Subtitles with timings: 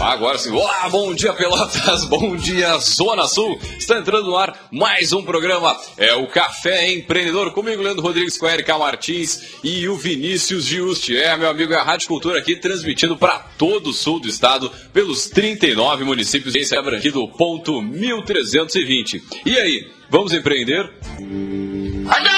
[0.00, 3.58] Agora sim, olá, bom dia Pelotas, bom dia Zona Sul.
[3.78, 8.46] Está entrando no ar mais um programa, é o Café Empreendedor, comigo Leandro Rodrigues, com
[8.46, 11.16] a Erika Martins e o Vinícius Giusti.
[11.16, 14.70] É, meu amigo, é a Rádio Cultura aqui transmitindo para todo o sul do estado,
[14.92, 19.22] pelos 39 municípios esse é aqui do ponto 1320.
[19.44, 20.90] E aí, vamos empreender?
[21.18, 22.37] É,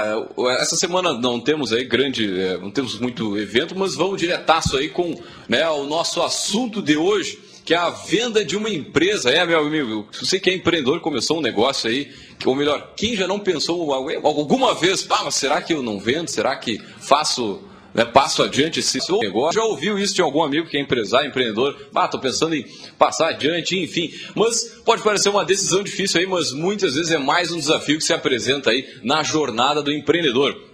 [0.60, 2.28] Essa semana não temos aí grande,
[2.62, 5.14] não temos muito evento, mas vamos diretaço aí com
[5.50, 9.30] né, o nosso assunto de hoje, que é a venda de uma empresa.
[9.30, 12.12] É, meu amigo, você que é empreendedor, começou um negócio aí,
[12.46, 16.30] ou melhor, quem já não pensou alguma vez, ah, será que eu não vendo?
[16.30, 17.62] Será que faço
[17.94, 19.60] né, passo adiante esse negócio.
[19.60, 21.78] Já ouviu isso de algum amigo que é empresário, empreendedor?
[21.94, 22.66] Ah, tô pensando em
[22.98, 24.12] passar adiante, enfim.
[24.36, 28.04] Mas pode parecer uma decisão difícil aí, mas muitas vezes é mais um desafio que
[28.04, 30.73] se apresenta aí na jornada do empreendedor.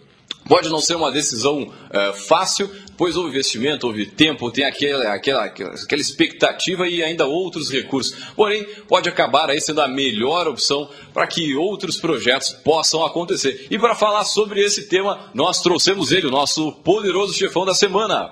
[0.50, 5.46] Pode não ser uma decisão é, fácil, pois houve investimento, houve tempo, tem aquela, aquela,
[5.46, 8.18] aquela expectativa e ainda outros recursos.
[8.36, 13.68] Porém, pode acabar aí sendo a melhor opção para que outros projetos possam acontecer.
[13.70, 18.32] E para falar sobre esse tema, nós trouxemos ele, o nosso poderoso chefão da semana.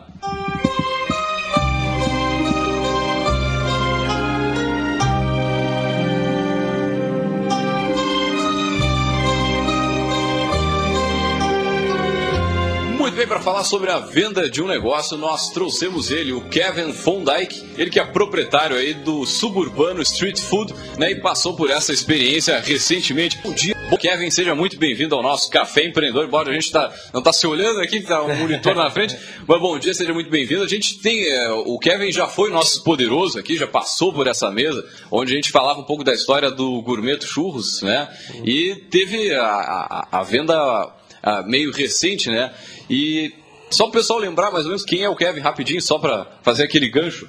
[13.47, 17.89] Falar sobre a venda de um negócio, nós trouxemos ele, o Kevin von Dyke, ele
[17.89, 23.37] que é proprietário aí do suburbano Street Food, né, e passou por essa experiência recentemente.
[23.41, 27.19] Bom dia, Kevin, seja muito bem-vindo ao nosso Café Empreendedor, embora a gente tá, não
[27.19, 30.63] está se olhando aqui, está um monitor na frente, mas bom dia, seja muito bem-vindo.
[30.63, 34.51] A gente tem, é, o Kevin já foi nosso poderoso aqui, já passou por essa
[34.51, 38.09] mesa, onde a gente falava um pouco da história do Gourmet Churros, né,
[38.43, 40.96] e teve a, a, a venda
[41.47, 42.53] meio recente, né?
[42.89, 43.33] E
[43.69, 46.27] só para o pessoal lembrar mais ou menos quem é o Kevin rapidinho, só para
[46.41, 47.27] fazer aquele gancho.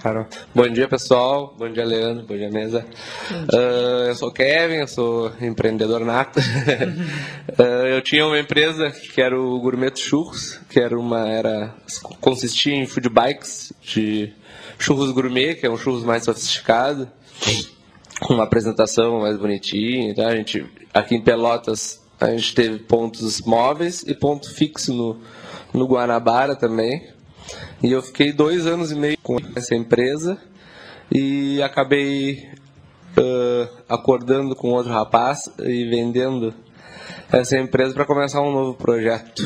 [0.00, 0.26] Claro.
[0.54, 1.54] Bom dia, pessoal.
[1.58, 2.26] Bom dia, Leandro.
[2.26, 2.84] Bom dia, mesa.
[3.30, 6.38] Uh, eu sou o Kevin, eu sou empreendedor nato.
[6.38, 11.74] uh, eu tinha uma empresa que era o Gourmet Churros, que era uma era
[12.20, 14.32] consistia em food bikes de
[14.78, 17.10] churros gourmet, que é um churros mais sofisticado,
[18.20, 20.14] com uma apresentação mais bonitinha.
[20.14, 20.28] Tá?
[20.28, 25.16] A gente aqui em Pelotas a gente teve pontos móveis e ponto fixo no,
[25.72, 27.08] no Guanabara também.
[27.82, 30.38] E eu fiquei dois anos e meio com essa empresa
[31.10, 32.48] e acabei
[33.16, 36.52] uh, acordando com outro rapaz e vendendo
[37.30, 39.42] essa empresa para começar um novo projeto.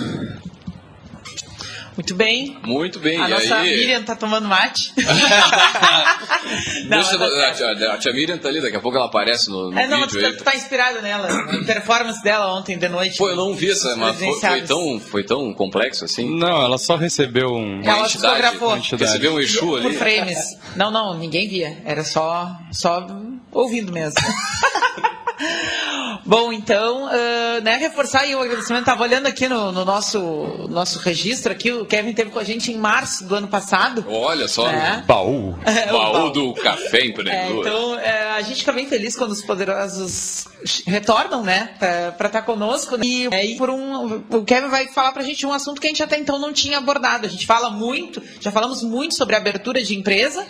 [1.96, 2.58] Muito bem.
[2.64, 3.20] Muito bem.
[3.20, 3.76] A e nossa aí...
[3.76, 4.92] Miriam tá tomando mate.
[6.88, 9.50] não, Deixa, tá a, tia, a, tia, Miriam tá ali, daqui a pouco ela aparece
[9.50, 10.32] no, no é, não, vídeo.
[10.32, 11.28] Tu, tu tá inspirado nela.
[11.28, 13.18] A performance dela ontem de noite.
[13.18, 16.28] Pô, eu não vi essa, mas foi, foi, tão, foi tão complexo assim?
[16.38, 17.82] Não, ela só recebeu um...
[17.82, 18.74] Ela fotografou.
[18.74, 19.82] Recebeu um Exu ali.
[19.82, 20.38] Por frames.
[20.74, 21.82] Não, não, ninguém via.
[21.84, 23.06] Era só, só
[23.50, 24.14] ouvindo mesmo.
[26.24, 28.82] Bom, então, uh, né, reforçar aí o agradecimento.
[28.82, 32.70] Estava olhando aqui no, no, nosso, nosso registro aqui, o Kevin teve com a gente
[32.72, 34.04] em março do ano passado.
[34.08, 35.04] Olha só, né?
[35.06, 35.58] baú.
[35.72, 37.66] É, baú, baú do café empreendedor.
[37.66, 40.46] É, então, é, a gente fica bem feliz quando os poderosos
[40.86, 43.02] retornam, né, para estar tá conosco.
[43.02, 45.86] E, é, e por um, o Kevin vai falar para a gente um assunto que
[45.86, 47.26] a gente até então não tinha abordado.
[47.26, 50.46] A gente fala muito, já falamos muito sobre abertura de empresa,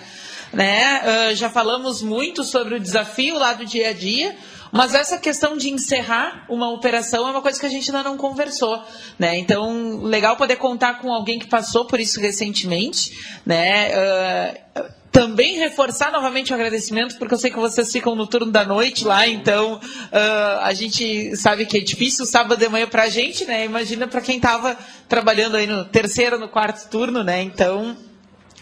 [0.53, 1.03] né?
[1.03, 4.37] Uh, já falamos muito sobre o desafio lá do dia a dia.
[4.72, 8.16] Mas essa questão de encerrar uma operação é uma coisa que a gente ainda não
[8.16, 8.82] conversou,
[9.19, 9.36] né?
[9.36, 13.12] Então, legal poder contar com alguém que passou por isso recentemente,
[13.44, 13.90] né?
[13.90, 18.64] Uh, também reforçar novamente o agradecimento, porque eu sei que vocês ficam no turno da
[18.64, 23.08] noite lá, então uh, a gente sabe que é difícil sábado de manhã para a
[23.10, 23.66] gente, né?
[23.66, 24.74] Imagina para quem estava
[25.06, 27.42] trabalhando aí no terceiro, no quarto turno, né?
[27.42, 27.94] Então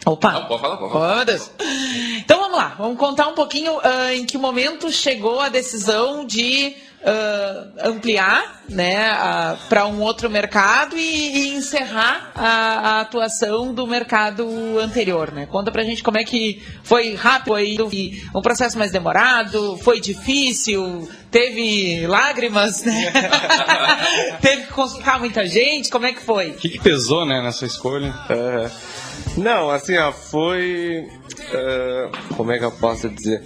[0.06, 0.32] Opa!
[0.32, 1.26] Não, pode falar, pode falar.
[2.16, 6.74] Então vamos lá, vamos contar um pouquinho uh, em que momento chegou a decisão de
[7.02, 13.86] uh, ampliar né, uh, para um outro mercado e, e encerrar a, a, atuação do
[13.86, 15.32] mercado anterior.
[15.32, 15.46] Né?
[15.46, 17.76] Conta pra gente como é que foi rápido, aí,
[18.34, 23.12] um processo mais demorado, foi difícil, teve lágrimas, né?
[24.40, 26.50] teve que consultar muita gente, como é que foi?
[26.50, 28.14] O que, que pesou né, nessa escolha?
[28.30, 29.09] Uhum.
[29.40, 31.08] Não, assim, ó, foi.
[31.30, 33.42] Uh, como é que eu posso dizer?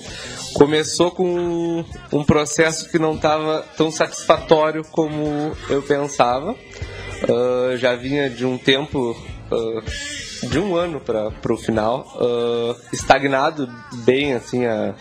[0.55, 6.51] Começou com um processo que não estava tão satisfatório como eu pensava.
[6.53, 9.17] Uh, já vinha de um tempo.
[9.51, 12.07] Uh, de um ano para o final,
[12.93, 13.67] estagnado
[14.05, 14.95] bem assim a,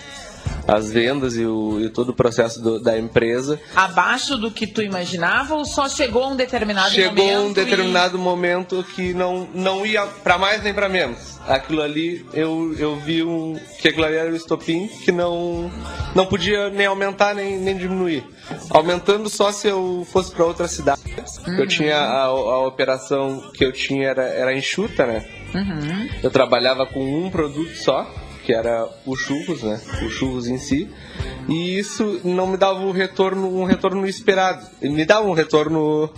[0.67, 3.59] as vendas e, o, e todo o processo do, da empresa.
[3.75, 7.29] Abaixo do que tu imaginava ou só chegou um determinado chegou momento?
[7.29, 8.19] Chegou um determinado e...
[8.19, 11.39] momento que não, não ia para mais nem para menos.
[11.47, 15.69] Aquilo ali, eu, eu vi um, que aquilo ali era o estopim que não,
[16.15, 18.23] não podia nem aumentar nem, nem diminuir.
[18.69, 21.01] Aumentando só se eu fosse para outra cidade.
[21.47, 21.59] Uhum.
[21.59, 25.25] Eu tinha a, a operação que eu tinha era, era enxuta, né?
[25.53, 26.09] Uhum.
[26.21, 28.09] Eu trabalhava com um produto só
[28.45, 29.79] que era o churros, né?
[30.05, 30.89] O churros em si.
[31.47, 34.65] E isso não me dava um retorno, um retorno esperado.
[34.81, 36.09] Me dava um retorno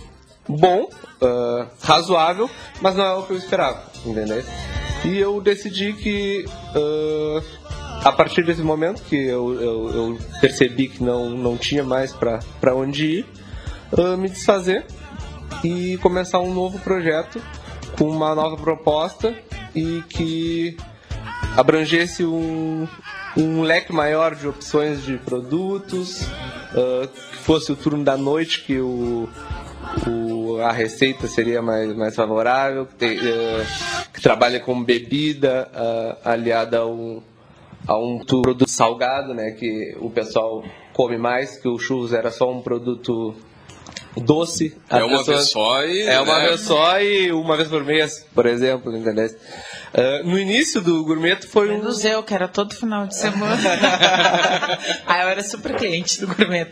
[0.48, 0.88] bom,
[1.20, 2.48] uh, razoável,
[2.80, 4.42] mas não é o que eu esperava, entendeu?
[5.04, 6.44] E eu decidi que
[6.74, 7.42] uh,
[8.02, 12.74] a partir desse momento que eu, eu, eu, percebi que não, não tinha mais para
[12.74, 13.26] onde ir,
[13.92, 14.86] uh, me desfazer
[15.64, 17.42] e começar um novo projeto
[17.98, 19.34] com uma nova proposta
[19.74, 20.76] e que
[21.56, 22.86] abrangesse um,
[23.36, 28.78] um leque maior de opções de produtos, uh, que fosse o turno da noite que
[28.78, 29.28] o,
[30.06, 36.28] o, a receita seria mais, mais favorável, que, te, uh, que trabalha com bebida uh,
[36.28, 37.22] aliada a um,
[37.86, 40.62] a um produto salgado, né, que o pessoal
[40.92, 43.34] come mais, que o churros era só um produto
[44.16, 44.76] doce.
[44.90, 46.02] É uma pessoas, vez só e...
[46.02, 46.48] É uma né?
[46.48, 49.28] vez só e uma vez por mês, por exemplo, entendeu?
[49.96, 51.78] Uh, no início do gourmet foi um.
[51.78, 53.56] Menos eu, que era todo final de semana.
[55.06, 56.70] ah, eu era super cliente do gourmet.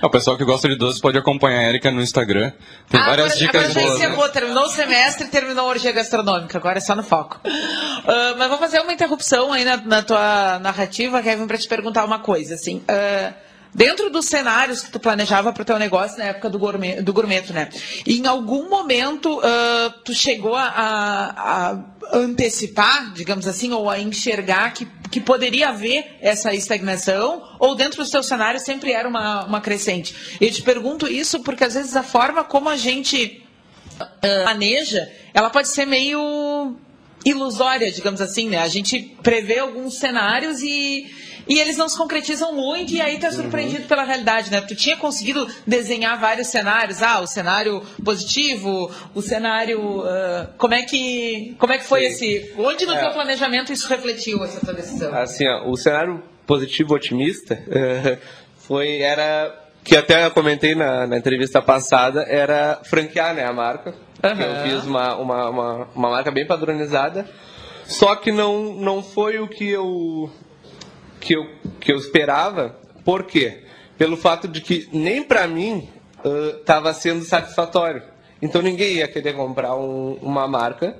[0.00, 2.52] O pessoal que gosta de doces pode acompanhar a Erika no Instagram.
[2.88, 3.98] Tem ah, várias agora, dicas agora boas.
[3.98, 4.08] Né?
[4.10, 4.28] Boa.
[4.28, 6.56] Terminou o semestre e terminou a orgia gastronômica.
[6.56, 7.40] Agora é só no foco.
[7.44, 12.04] Uh, mas vou fazer uma interrupção aí na, na tua narrativa, Kevin, para te perguntar
[12.04, 12.54] uma coisa.
[12.54, 13.34] Assim, uh,
[13.74, 17.12] dentro dos cenários que tu planejava para o teu negócio na época do, gourmet, do
[17.12, 17.68] gourmeto, né?
[18.06, 21.78] Em algum momento uh, tu chegou a, a,
[22.12, 28.10] antecipar, digamos assim, ou a enxergar que, que poderia haver essa estagnação, ou dentro do
[28.10, 30.14] teu cenário sempre era uma, uma crescente?
[30.40, 33.44] Eu te pergunto isso porque às vezes a forma como a gente
[34.00, 36.76] uh, planeja, ela pode ser meio
[37.24, 38.58] ilusória, digamos assim, né?
[38.58, 41.06] A gente prevê alguns cenários e
[41.50, 43.88] e eles não se concretizam muito e aí tu é surpreendido uhum.
[43.88, 44.60] pela realidade, né?
[44.60, 50.84] Tu tinha conseguido desenhar vários cenários, ah, o cenário positivo, o cenário, uh, como é
[50.84, 52.06] que como é que foi Sim.
[52.06, 53.00] esse, onde no é.
[53.00, 55.12] teu planejamento isso refletiu essa tua decisão?
[55.12, 57.60] Assim, ó, o cenário positivo otimista
[58.56, 59.52] foi era
[59.82, 63.92] que até eu comentei na, na entrevista passada era franquear né, a marca.
[64.22, 64.40] Uhum.
[64.40, 67.28] Eu fiz uma, uma, uma, uma marca bem padronizada,
[67.86, 70.30] só que não, não foi o que eu
[71.30, 71.46] que eu,
[71.78, 72.74] que eu esperava.
[73.04, 73.62] Por quê?
[73.96, 75.88] Pelo fato de que nem para mim
[76.58, 78.02] estava uh, sendo satisfatório.
[78.42, 80.96] Então ninguém ia querer comprar um, uma marca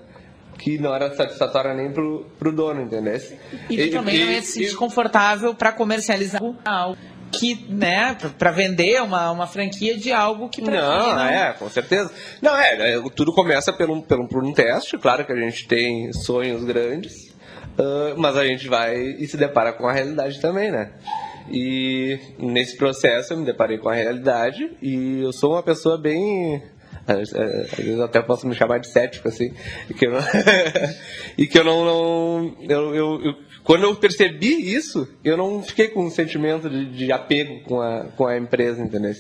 [0.56, 3.20] que não era satisfatória nem pro, pro dono, entendeu?
[3.68, 6.96] E tu também não ia se sentir confortável para comercializar algo
[7.32, 11.26] que, né, para vender uma, uma franquia de algo que pra não, ti não...
[11.26, 12.12] é, com certeza.
[12.42, 16.12] Não, é, é, tudo começa pelo, pelo, por um teste, claro que a gente tem
[16.12, 17.29] sonhos grandes,
[17.80, 20.92] uh, mas a gente vai e se depara com a realidade também, né?
[21.50, 26.62] E nesse processo eu me deparei com a realidade e eu sou uma pessoa bem
[27.06, 27.30] às
[27.76, 29.52] vezes até posso me chamar de cético, assim.
[29.88, 30.20] E que eu não.
[31.36, 31.84] e que eu não.
[31.84, 33.34] não eu, eu, eu,
[33.64, 38.04] quando eu percebi isso, eu não fiquei com um sentimento de, de apego com a,
[38.16, 39.12] com a empresa, entendeu?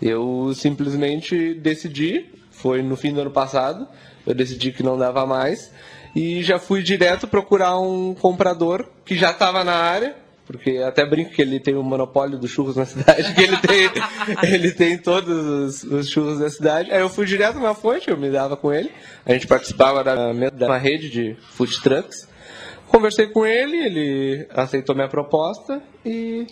[0.00, 3.88] Eu simplesmente decidi, foi no fim do ano passado,
[4.26, 5.72] eu decidi que não dava mais.
[6.18, 11.32] E já fui direto procurar um comprador que já estava na área porque até brinco
[11.32, 13.90] que ele tem o monopólio dos churros na cidade, que ele tem,
[14.50, 16.90] ele tem todos os, os, churros da cidade.
[16.90, 18.90] Aí eu fui direto na fonte, eu me dava com ele.
[19.26, 22.26] A gente participava da, da uma rede de food trucks.
[22.86, 26.46] Conversei com ele, ele aceitou minha proposta e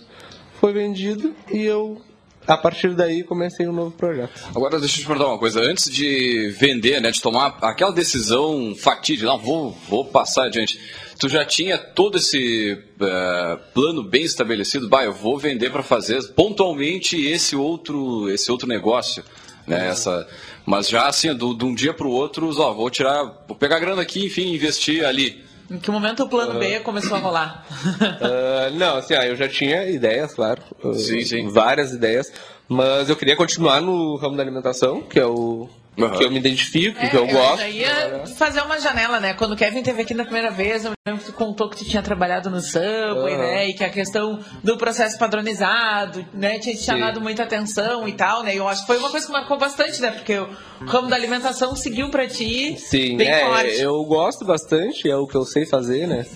[0.60, 1.98] foi vendido e eu
[2.46, 4.32] a partir daí comecei um novo projeto.
[4.54, 8.74] Agora deixa eu te perguntar uma coisa, antes de vender, né, de tomar aquela decisão
[8.74, 10.78] fatídica, não, vou, vou passar adiante
[11.18, 16.22] tu já tinha todo esse uh, plano bem estabelecido, bah, eu vou vender para fazer
[16.34, 19.24] pontualmente esse outro, esse outro negócio,
[19.66, 19.88] né?
[19.88, 20.26] Essa,
[20.64, 23.78] mas já assim, do, de um dia para o outro, ó, vou tirar, vou pegar
[23.78, 25.44] grana aqui, enfim, investir ali.
[25.70, 27.66] Em que momento o plano uh, B começou a rolar?
[27.70, 30.62] uh, não, assim, ah, eu já tinha ideias, claro.
[30.94, 31.48] sim, sim.
[31.48, 32.32] Várias ideias.
[32.68, 36.10] Mas eu queria continuar no ramo da alimentação, que é o Uhum.
[36.10, 37.62] que eu me identifico, é, que eu, eu gosto.
[37.62, 39.34] Eu ia fazer uma janela, né?
[39.34, 41.84] Quando o Kevin teve aqui na primeira vez, eu lembro que tu contou que tu
[41.84, 43.38] tinha trabalhado no Subway, uhum.
[43.38, 43.68] né?
[43.68, 46.58] E que a questão do processo padronizado, né?
[46.58, 48.54] Tinha te chamado muita atenção e tal, né?
[48.54, 50.10] E eu acho que foi uma coisa que marcou bastante, né?
[50.10, 50.48] Porque o
[50.86, 53.80] ramo da alimentação seguiu pra ti Sim, bem é, forte.
[53.80, 56.26] eu gosto bastante, é o que eu sei fazer, né?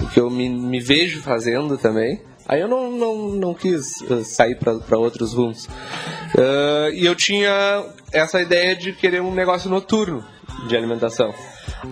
[0.00, 2.20] O que eu me, me vejo fazendo também.
[2.48, 5.66] Aí eu não, não, não quis uh, sair para outros rumos.
[5.66, 10.24] Uh, e eu tinha essa ideia de querer um negócio noturno
[10.66, 11.34] de alimentação.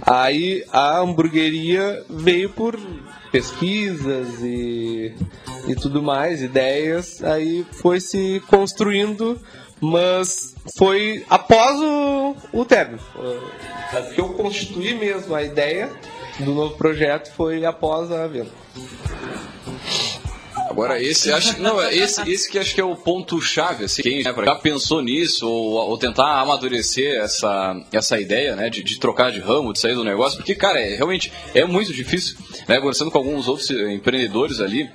[0.07, 2.79] Aí a hamburgueria veio por
[3.33, 5.15] pesquisas e,
[5.67, 9.41] e tudo mais, ideias, aí foi se construindo,
[9.81, 13.01] mas foi após o, o término.
[14.15, 15.91] Que eu constituí mesmo a ideia
[16.39, 18.51] do novo projeto foi após a venda.
[20.71, 24.55] Agora, esse acho, não, esse, esse que acho que é o ponto-chave, assim, quem já
[24.55, 29.73] pensou nisso ou, ou, tentar amadurecer essa, essa ideia, né, de, de, trocar de ramo,
[29.73, 32.37] de sair do negócio, porque, cara, é, realmente é muito difícil,
[32.69, 34.89] né, conversando com alguns outros empreendedores ali,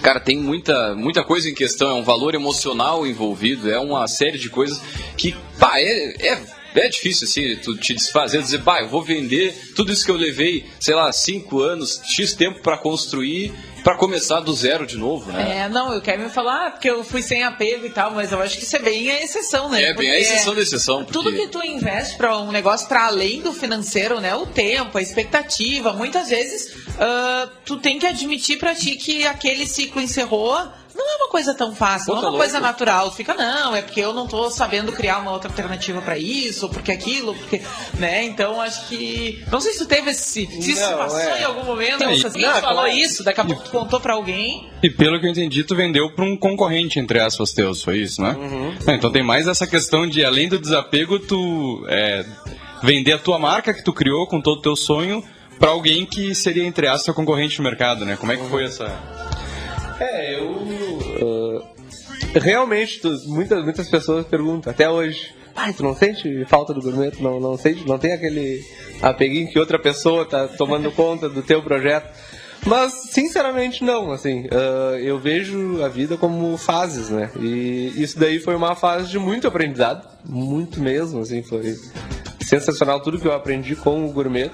[0.00, 4.38] Cara, tem muita, muita coisa em questão, é um valor emocional envolvido, é uma série
[4.38, 4.80] de coisas
[5.14, 6.38] que, pá, é, é
[6.74, 10.16] é difícil, assim, tu te desfazer, dizer, pá, eu vou vender tudo isso que eu
[10.16, 13.52] levei, sei lá, cinco anos, X tempo para construir
[13.82, 15.60] para começar do zero de novo, né?
[15.60, 18.40] É, não, eu quero me falar porque eu fui sem apego e tal, mas eu
[18.40, 19.82] acho que isso é bem a exceção, né?
[19.82, 21.04] É, bem a exceção da exceção.
[21.04, 21.12] Porque...
[21.12, 24.34] Tudo que tu investe para um negócio para além do financeiro, né?
[24.34, 29.66] O tempo, a expectativa, muitas vezes uh, tu tem que admitir para ti que aquele
[29.66, 30.56] ciclo encerrou
[30.94, 32.44] não é uma coisa tão fácil, Pô, não é uma louco.
[32.44, 33.10] coisa natural.
[33.12, 36.90] Fica, não, é porque eu não estou sabendo criar uma outra alternativa para isso, porque
[36.92, 37.60] aquilo, porque.
[37.98, 38.24] Né?
[38.24, 39.44] Então acho que.
[39.50, 40.46] Não sei se tu teve esse.
[40.46, 41.40] Se isso passou é.
[41.40, 42.88] em algum momento, é, assim, não, falou claro.
[42.90, 44.68] isso, daqui a pouco tu contou para alguém.
[44.82, 48.20] E pelo que eu entendi, tu vendeu para um concorrente, entre aspas, teus, foi isso,
[48.22, 48.36] né?
[48.38, 48.74] Uhum.
[48.86, 52.24] É, então tem mais essa questão de, além do desapego, tu é,
[52.82, 55.22] vender a tua marca que tu criou com todo o teu sonho
[55.58, 58.16] para alguém que seria, entre aspas, seu concorrente no mercado, né?
[58.16, 59.29] Como é que foi essa.
[60.00, 60.50] É, eu.
[60.50, 61.62] Uh,
[62.34, 65.34] realmente, tu, muitas, muitas pessoas perguntam, até hoje.
[65.54, 67.12] Pai, tu não sente falta do gourmet?
[67.20, 68.64] Não, não, sente, não tem aquele
[69.02, 72.10] apeguinho que outra pessoa tá tomando conta do teu projeto?
[72.66, 74.10] Mas, sinceramente, não.
[74.12, 77.30] Assim, uh, eu vejo a vida como fases, né?
[77.38, 81.20] E isso daí foi uma fase de muito aprendizado, muito mesmo.
[81.20, 81.76] Assim, foi
[82.40, 84.50] sensacional tudo que eu aprendi com o gourmet.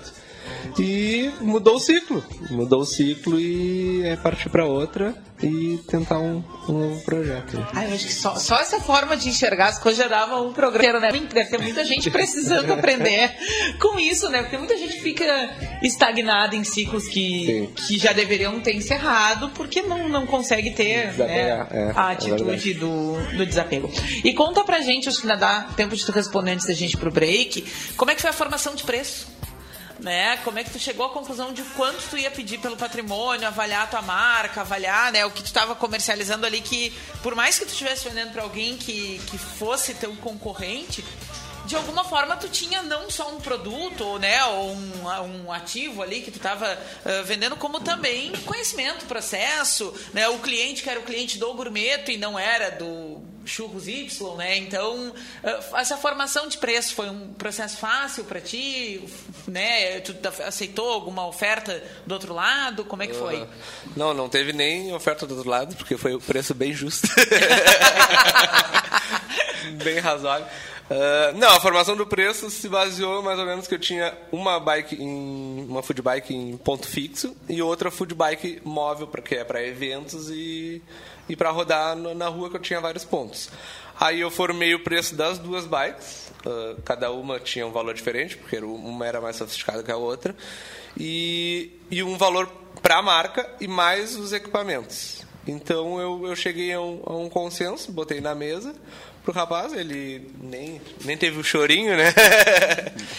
[0.78, 2.24] E mudou o ciclo.
[2.50, 7.56] Mudou o ciclo e é partir para outra e tentar um, um novo projeto.
[7.56, 10.98] Eu acho que só, só essa forma de enxergar as coisas já dava um programa,
[10.98, 11.10] né?
[11.12, 13.34] Deve ter muita gente precisando aprender
[13.78, 14.42] com isso, né?
[14.42, 15.24] Porque muita gente fica
[15.82, 21.66] estagnada em ciclos que, que já deveriam ter encerrado porque não, não consegue ter né,
[21.70, 23.90] é, a é atitude é do, do desapego.
[24.24, 26.94] E conta pra gente, acho que ainda dá tempo de tu responder antes da gente
[26.94, 27.64] ir pro break,
[27.96, 29.26] como é que foi a formação de preço?
[30.00, 30.36] Né?
[30.38, 33.84] Como é que tu chegou à conclusão de quanto tu ia pedir pelo patrimônio, avaliar
[33.84, 37.64] a tua marca, avaliar, né, o que tu estava comercializando ali que por mais que
[37.64, 41.04] tu estivesse vendendo para alguém que, que fosse teu concorrente,
[41.66, 46.20] de alguma forma tu tinha não só um produto, né, ou um, um ativo ali
[46.20, 51.04] que tu estava uh, vendendo, como também conhecimento, processo, né, o cliente que era o
[51.04, 54.58] cliente do gourmeto e não era do churros Y, né?
[54.58, 59.02] Então, uh, essa formação de preço foi um processo fácil para ti,
[59.46, 60.00] né?
[60.00, 62.84] Tu aceitou alguma oferta do outro lado?
[62.84, 63.42] Como é que foi?
[63.42, 63.48] Uh,
[63.96, 67.08] não, não teve nem oferta do outro lado, porque foi o preço bem justo.
[69.82, 70.46] bem razoável.
[70.88, 74.60] Uh, não, a formação do preço se baseou mais ou menos que eu tinha uma
[74.60, 79.34] bike em uma food bike em ponto fixo e outra food bike móvel para que
[79.34, 80.80] é para eventos e
[81.28, 83.50] e para rodar na rua que eu tinha vários pontos.
[83.98, 88.36] Aí eu formei o preço das duas bikes, uh, cada uma tinha um valor diferente,
[88.36, 90.36] porque uma era mais sofisticada que a outra,
[90.96, 92.46] e, e um valor
[92.82, 95.24] para a marca e mais os equipamentos.
[95.46, 98.74] Então eu, eu cheguei a um, a um consenso, botei na mesa,
[99.26, 102.14] pro rapaz, ele nem, nem teve o chorinho, né?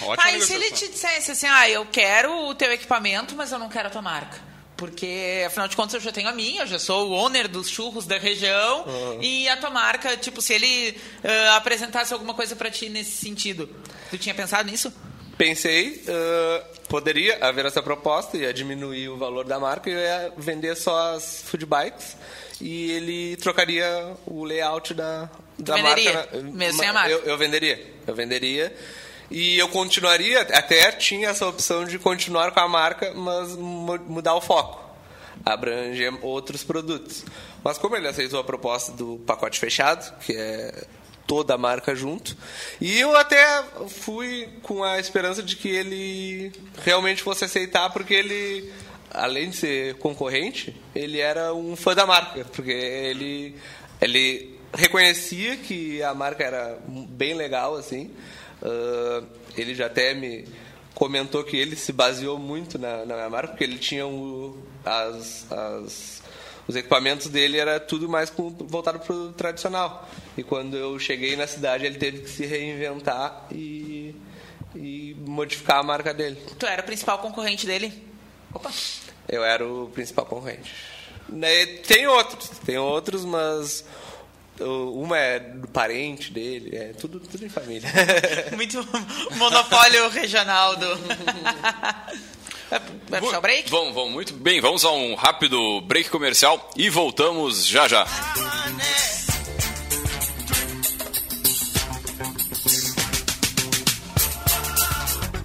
[0.01, 3.51] Ótimo ah, e se ele te dissesse assim, ah, eu quero o teu equipamento, mas
[3.51, 4.39] eu não quero a tua marca?
[4.77, 7.67] Porque, afinal de contas, eu já tenho a minha, eu já sou o owner dos
[7.67, 8.85] churros da região.
[8.85, 9.21] Uhum.
[9.21, 13.67] E a tua marca, tipo, se ele uh, apresentasse alguma coisa para ti nesse sentido,
[14.09, 14.93] tu tinha pensado nisso?
[15.37, 20.33] Pensei, uh, poderia haver essa proposta, ia diminuir o valor da marca e eu ia
[20.37, 22.15] vender só as food bikes
[22.61, 26.37] e ele trocaria o layout da, da venderia, marca.
[26.41, 27.09] Mesmo sem a marca.
[27.09, 27.93] Eu, eu venderia.
[28.05, 28.75] Eu venderia.
[29.29, 34.41] E eu continuaria, até tinha essa opção de continuar com a marca, mas mudar o
[34.41, 34.81] foco,
[35.45, 37.25] abranger outros produtos.
[37.61, 40.85] Mas como ele aceitou a proposta do pacote fechado, que é
[41.25, 42.37] toda a marca junto,
[42.79, 46.53] e eu até fui com a esperança de que ele
[46.85, 48.71] realmente fosse aceitar, porque ele
[49.11, 53.55] além de ser concorrente, ele era um fã da marca, porque ele,
[54.01, 58.11] ele reconhecia que a marca era bem legal, assim.
[58.61, 60.47] Uh, ele já até me
[60.93, 65.45] comentou que ele se baseou muito na, na minha marca, porque ele tinha um, as,
[65.51, 66.23] as,
[66.67, 70.09] os equipamentos dele era tudo mais com, voltado para o tradicional.
[70.35, 74.15] E quando eu cheguei na cidade, ele teve que se reinventar e,
[74.75, 76.37] e modificar a marca dele.
[76.57, 77.93] Tu era o principal concorrente dele?
[78.53, 78.71] Opa.
[79.29, 80.73] Eu era o principal concorrente.
[81.29, 83.83] Né, tem outros, tem outros, mas
[84.63, 87.89] uma é do parente dele, é tudo, tudo em família.
[88.55, 88.85] Muito
[89.35, 90.87] monopólio regional do.
[93.09, 93.69] Vai puxar o break?
[93.69, 94.59] Vamos, vamos, muito bem.
[94.59, 98.05] Vamos a um rápido break comercial e voltamos já já.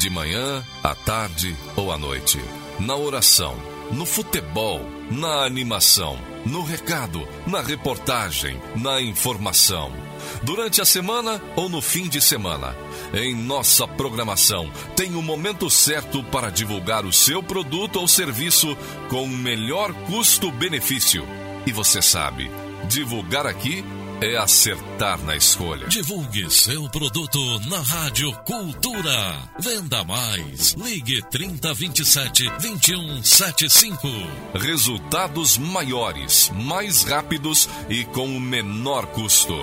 [0.00, 2.40] de manhã, à tarde ou à noite,
[2.78, 3.54] na oração,
[3.92, 9.92] no futebol, na animação, no recado, na reportagem, na informação.
[10.42, 12.74] Durante a semana ou no fim de semana,
[13.12, 18.74] em nossa programação tem o momento certo para divulgar o seu produto ou serviço
[19.10, 21.28] com o melhor custo-benefício.
[21.66, 22.50] E você sabe,
[22.88, 23.84] divulgar aqui
[24.20, 25.86] é acertar na escolha.
[25.88, 29.50] Divulgue seu produto na Rádio Cultura.
[29.58, 30.74] Venda mais.
[30.74, 34.08] Ligue 3027 2175.
[34.54, 39.54] Resultados maiores, mais rápidos e com o menor custo.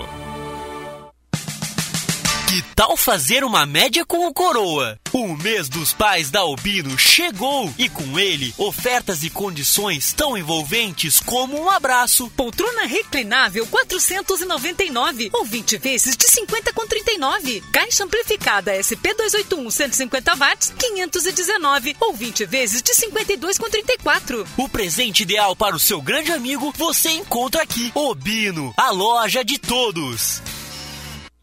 [2.47, 4.97] Que tal fazer uma média com o Coroa?
[5.12, 11.19] O mês dos pais da Albino chegou e com ele ofertas e condições tão envolventes
[11.19, 12.31] como um abraço.
[12.38, 17.62] Poltrona reclinável 499 ou 20 vezes de 50 com 39.
[17.69, 24.47] Caixa amplificada SP281 150 watts 519 ou 20 vezes de 52 com 34.
[24.55, 27.91] O presente ideal para o seu grande amigo você encontra aqui.
[27.93, 30.41] Obino, a loja de todos.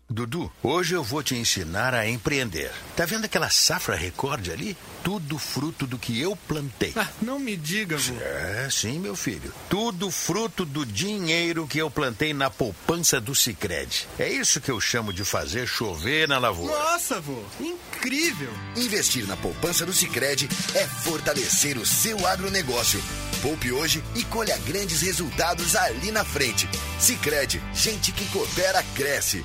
[0.09, 2.71] Dudu, hoje eu vou te ensinar a empreender.
[2.95, 4.77] Tá vendo aquela safra recorde ali?
[5.03, 6.93] Tudo fruto do que eu plantei.
[6.95, 8.15] Ah, não me diga, vô.
[8.21, 9.53] É, sim, meu filho.
[9.69, 14.07] Tudo fruto do dinheiro que eu plantei na poupança do Sicredi.
[14.19, 16.79] É isso que eu chamo de fazer chover na lavoura.
[16.79, 18.53] Nossa, vô, incrível!
[18.77, 23.03] Investir na poupança do Sicredi é fortalecer o seu agronegócio.
[23.41, 26.69] Poupe hoje e colha grandes resultados ali na frente.
[26.99, 29.45] Sicredi, gente que coopera cresce.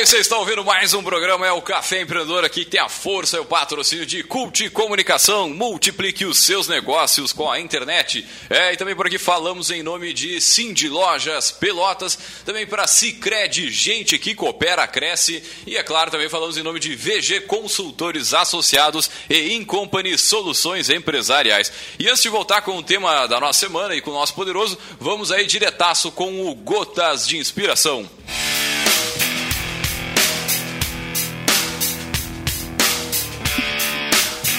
[0.00, 3.36] Bem, vocês estão ouvindo mais um programa, é o Café Empreendedor aqui, tem a força
[3.36, 5.50] e o patrocínio de Cult Comunicação.
[5.50, 8.26] Multiplique os seus negócios com a internet.
[8.48, 13.70] É, e também por aqui falamos em nome de Cindy Lojas Pelotas, também para Cicred,
[13.70, 15.42] gente que coopera, cresce.
[15.66, 21.70] E é claro, também falamos em nome de VG Consultores Associados e Incompany Soluções Empresariais.
[21.98, 24.78] E antes de voltar com o tema da nossa semana e com o nosso poderoso,
[24.98, 28.08] vamos aí diretaço com o Gotas de Inspiração.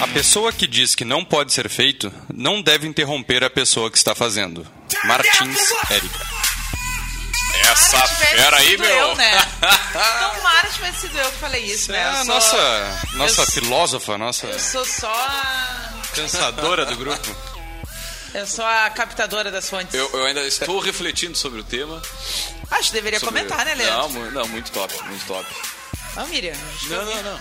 [0.02, 3.98] A pessoa que diz que não pode ser feito não deve interromper a pessoa que
[3.98, 4.66] está fazendo.
[5.06, 5.60] Martins
[5.90, 6.20] Érica.
[7.72, 8.90] Essa fera aí, meu.
[8.90, 9.32] Eu, né?
[9.92, 12.00] Então, Mara tivesse sido eu que falei isso, né?
[12.00, 15.92] É a sou- nossa, nossa eu- filósofa, nossa Eu sou só a...
[16.16, 17.36] pensadora do grupo.
[18.34, 19.94] Eu sou a captadora das fontes.
[19.94, 22.02] Eu, eu ainda estou refletindo sobre o tema.
[22.72, 24.14] Acho que deveria sobre- comentar, né, Leandro?
[24.20, 25.46] Não, não, muito top, muito top.
[26.16, 26.56] Não, Miriam.
[26.90, 27.40] Não, não, não.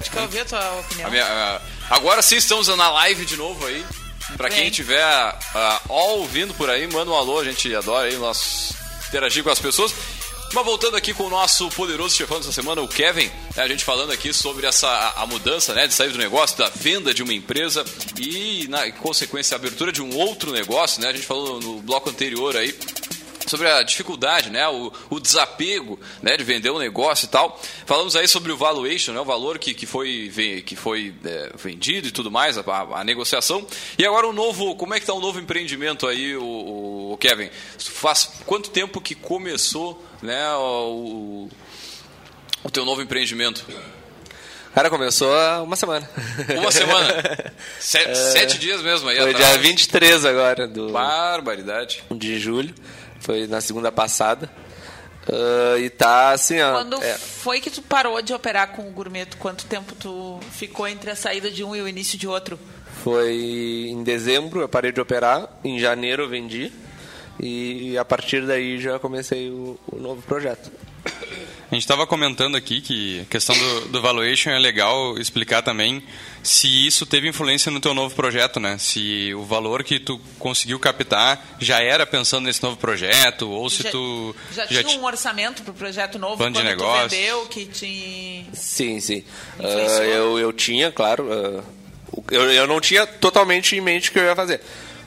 [0.00, 1.08] Acho que eu ouvi a tua opinião.
[1.08, 3.84] A minha- a- agora sim estamos na live de novo aí.
[4.36, 8.72] Pra quem estiver ah, ouvindo por aí, manda um alô, a gente adora aí nós
[9.08, 9.94] interagir com as pessoas.
[10.52, 13.84] Mas voltando aqui com o nosso poderoso chefão dessa semana, o Kevin, né, a gente
[13.84, 17.22] falando aqui sobre essa a, a mudança, né, de sair do negócio, da venda de
[17.22, 17.84] uma empresa
[18.18, 21.08] e, na em consequência, a abertura de um outro negócio, né?
[21.08, 22.74] A gente falou no bloco anterior aí
[23.48, 27.60] sobre a dificuldade, né, o, o desapego, né, de vender um negócio e tal.
[27.86, 30.30] Falamos aí sobre o valuation, né, o valor que, que foi
[30.66, 33.66] que foi é, vendido e tudo mais, a, a- negociação.
[33.98, 37.48] E agora o novo, como é que está o novo empreendimento aí, o, o Kevin?
[37.78, 41.48] Faz quanto tempo que começou, né, o,
[42.62, 43.64] o teu novo empreendimento?
[44.74, 46.08] Cara, começou há uma semana.
[46.56, 47.12] Uma semana?
[47.80, 49.52] Se- É, Sete dias mesmo aí Foi atrás.
[49.54, 52.04] dia 23 agora do, Barbaridade.
[52.12, 52.72] de julho.
[53.20, 54.50] Foi na segunda passada.
[55.28, 56.72] Ah, e tá assim, ó.
[56.72, 59.26] Quando é, foi que tu parou de operar com o gourmet?
[59.38, 62.58] Quanto tempo tu ficou entre a saída de um e o início de outro?
[63.02, 65.48] foi em dezembro eu parei de operar.
[65.64, 66.72] Em janeiro eu vendi.
[67.40, 70.70] E a partir daí já comecei o, o novo projeto.
[71.70, 76.02] A gente estava comentando aqui que a questão do, do valuation é legal explicar também
[76.42, 78.78] se isso teve influência no teu novo projeto, né?
[78.78, 83.82] Se o valor que tu conseguiu captar já era pensando nesse novo projeto ou se
[83.82, 87.08] já, tu já, já tinha ti- um orçamento pro projeto novo Plano de quando negócio.
[87.08, 89.22] tu vendeu que te Sim, sim.
[89.60, 91.24] Ah, eu, eu tinha, claro.
[92.10, 94.62] o- eu, eu não tinha totalmente em mente o que eu ia fazer.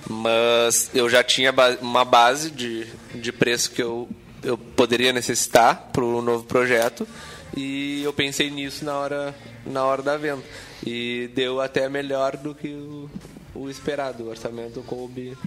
[0.07, 4.07] Mas eu já tinha ba- uma base de, de preço que eu,
[4.43, 7.07] eu poderia necessitar para o novo projeto.
[7.55, 10.43] E eu pensei nisso na hora, na hora da venda.
[10.85, 13.09] E deu até melhor do que o,
[13.53, 14.23] o esperado.
[14.23, 15.37] O orçamento coube.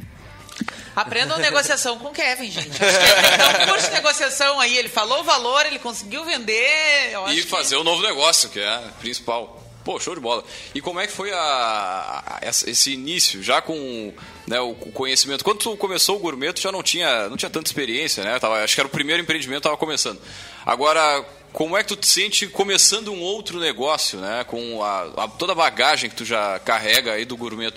[0.94, 2.70] Aprendam negociação com o Kevin, gente.
[2.85, 4.76] Acho que ele tem que dar um curso de negociação aí.
[4.76, 7.11] Ele falou o valor, ele conseguiu vender.
[7.12, 9.61] Eu acho E que- fazer o novo negócio, que é o principal.
[9.85, 10.44] Pô, show de bola.
[10.74, 14.12] E como é que foi a, a- esse início, já com
[14.46, 15.44] né, o conhecimento?
[15.44, 18.38] Quando tu começou o gourmet, tu já não tinha, não tinha tanta experiência, né?
[18.38, 20.20] Tava, acho que era o primeiro empreendimento, tava começando.
[20.66, 24.44] Agora, como é que tu te sente começando um outro negócio, né?
[24.44, 27.70] Com a, a- toda a bagagem que tu já carrega aí do gourmet?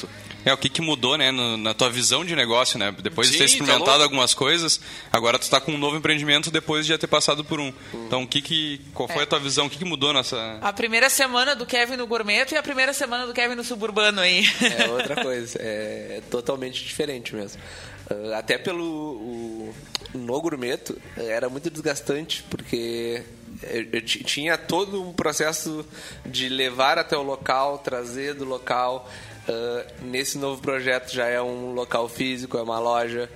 [0.49, 2.95] É, o que, que mudou, né, no- na tua visão de negócio, né?
[3.03, 4.03] Depois de Sim, ter tá experimentado louco.
[4.03, 4.79] algumas coisas,
[5.11, 7.73] agora tu tá com um novo empreendimento depois de já ter passado por um.
[8.05, 9.23] Então, o que que, qual foi É.
[9.23, 9.65] a tua visão?
[9.65, 10.57] O que, que mudou nessa...
[10.61, 14.21] A primeira semana do Kevin no Gourmet e a primeira semana do Kevin no Suburbano
[14.21, 14.45] aí.
[14.79, 17.61] É outra coisa, é totalmente diferente mesmo.
[18.09, 19.75] Ah, até pelo o,
[20.13, 23.21] no gourmeto era muito desgastante porque
[23.63, 25.85] eu, eu ti- tinha todo um processo
[26.25, 29.11] de levar até o local, trazer do local.
[29.47, 33.29] Ah, nesse novo projeto já é um local físico, é uma loja,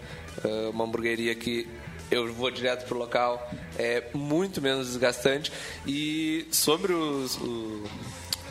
[0.43, 1.67] ah, uma hamburgueria que
[2.09, 3.49] eu vou direto pro local.
[3.77, 5.51] É muito menos desgastante.
[5.87, 7.83] E sobre os, o-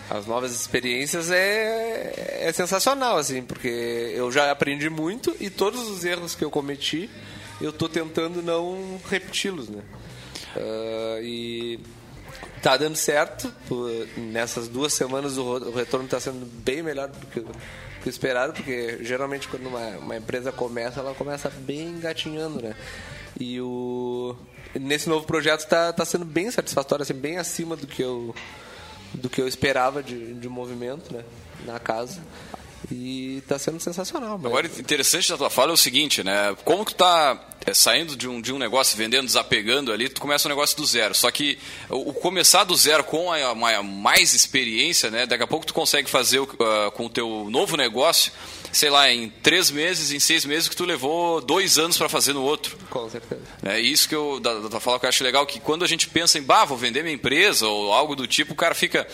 [0.09, 3.69] as novas experiências é, é sensacional, assim, porque
[4.15, 7.09] eu já aprendi muito e todos os erros que eu cometi,
[7.61, 9.83] eu tô tentando não repeti-los, né?
[10.57, 11.79] Ah, e
[12.63, 13.53] tá dando certo.
[14.17, 17.51] Nessas duas semanas o retorno está sendo bem melhor do que, o-
[18.09, 22.75] esperado, porque geralmente quando uma, uma empresa começa, ela começa bem engatinhando, né?
[23.39, 24.37] E o
[24.79, 28.35] nesse novo projeto está tá sendo bem satisfatório, assim, bem acima do que eu
[29.13, 31.25] do que eu esperava de, de movimento, né,
[31.67, 32.21] na casa.
[32.91, 34.39] E tá sendo sensacional.
[34.39, 36.57] mas- Agora, interessante da tua fala é o seguinte, né?
[36.65, 40.49] Como tu tá é, saindo de um, de um negócio, vendendo, desapegando ali, tu começa
[40.49, 41.15] um negócio do zero.
[41.15, 41.59] Só que
[41.91, 45.27] o, o começar do zero com a, uma- mais experiência, né?
[45.27, 48.33] Daqui a pouco tu consegue fazer o, ah, com o teu novo negócio,
[48.73, 52.33] sei lá, em três meses, em seis meses, que tu levou dois anos para fazer
[52.33, 52.79] no outro.
[52.89, 53.41] Com certeza.
[53.63, 56.09] É isso que eu, da, da fala que eu acho legal, que quando a gente
[56.09, 59.07] pensa em, bah, vou vender minha empresa ou algo do tipo, o cara fica,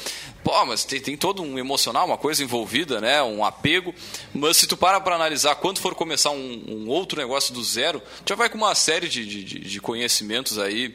[0.44, 3.94] pô, mas tem, tem todo um emocional, uma coisa envolvida, né, um apego,
[4.34, 8.00] mas se tu para para analisar, quando for começar um, um outro negócio do zero,
[8.24, 10.94] tu já vai com uma série de, de- de conhecimentos aí,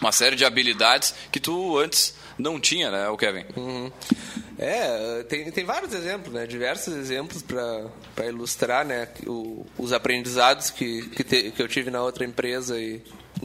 [0.00, 3.44] uma série de habilidades que tu antes não tinha, né, o Kevin?
[3.56, 3.92] Uhum.
[4.58, 6.46] É, tem, tem vários exemplos, né?
[6.46, 9.08] Diversos exemplos para ilustrar, né?
[9.26, 13.02] O, os aprendizados que, que, te- que eu tive na outra empresa e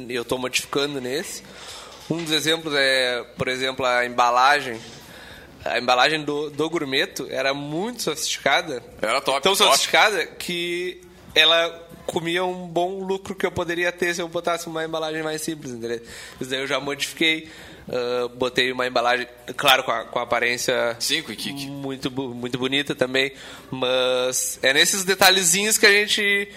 [0.07, 1.43] eu estou modificando nesse.
[2.09, 4.79] Um dos exemplos é, por exemplo, a embalagem.
[5.65, 8.81] A embalagem do, do gourmeto era muito sofisticada.
[9.01, 9.41] Era top.
[9.41, 9.57] Tão top.
[9.71, 11.01] sofisticada que
[11.35, 15.41] ela comia um bom lucro que eu poderia ter se eu botasse uma embalagem mais
[15.41, 16.01] simples, entendeu?
[16.39, 17.49] Isso daí eu já modifiquei.
[17.91, 20.95] Ah, botei uma embalagem, claro, com a, com a aparência
[21.67, 23.31] muito, muito bonita também,
[23.71, 26.49] mas é nesses detalhezinhos que a gente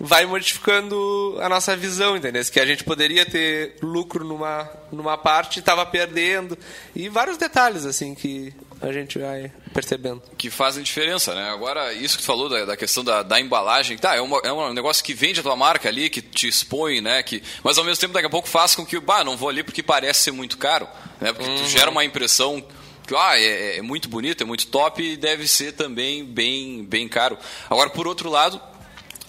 [0.00, 2.42] vai modificando a nossa visão, entendeu?
[2.46, 6.56] Que a gente poderia ter lucro numa, numa parte e estava perdendo.
[6.96, 10.22] E vários detalhes, assim, que a gente vai percebendo.
[10.38, 11.50] que fazem diferença, né?
[11.50, 14.50] Agora, isso que tu falou da, da questão da, da embalagem, tá, é, uma- é
[14.52, 17.22] um negócio que vende a tua marca ali, que te expõe, né?
[17.22, 19.62] Que, mas ao mesmo tempo, daqui a pouco faz com que, bah, não vou ali
[19.62, 20.88] porque parece ser muito caro,
[21.20, 21.30] né?
[21.32, 21.68] Porque tu Uhum.
[21.68, 22.64] gera uma impressão
[23.06, 27.06] que, ah, é, é muito bonito, é muito top e deve ser também bem, bem
[27.06, 27.36] caro.
[27.68, 28.60] Agora, por outro lado,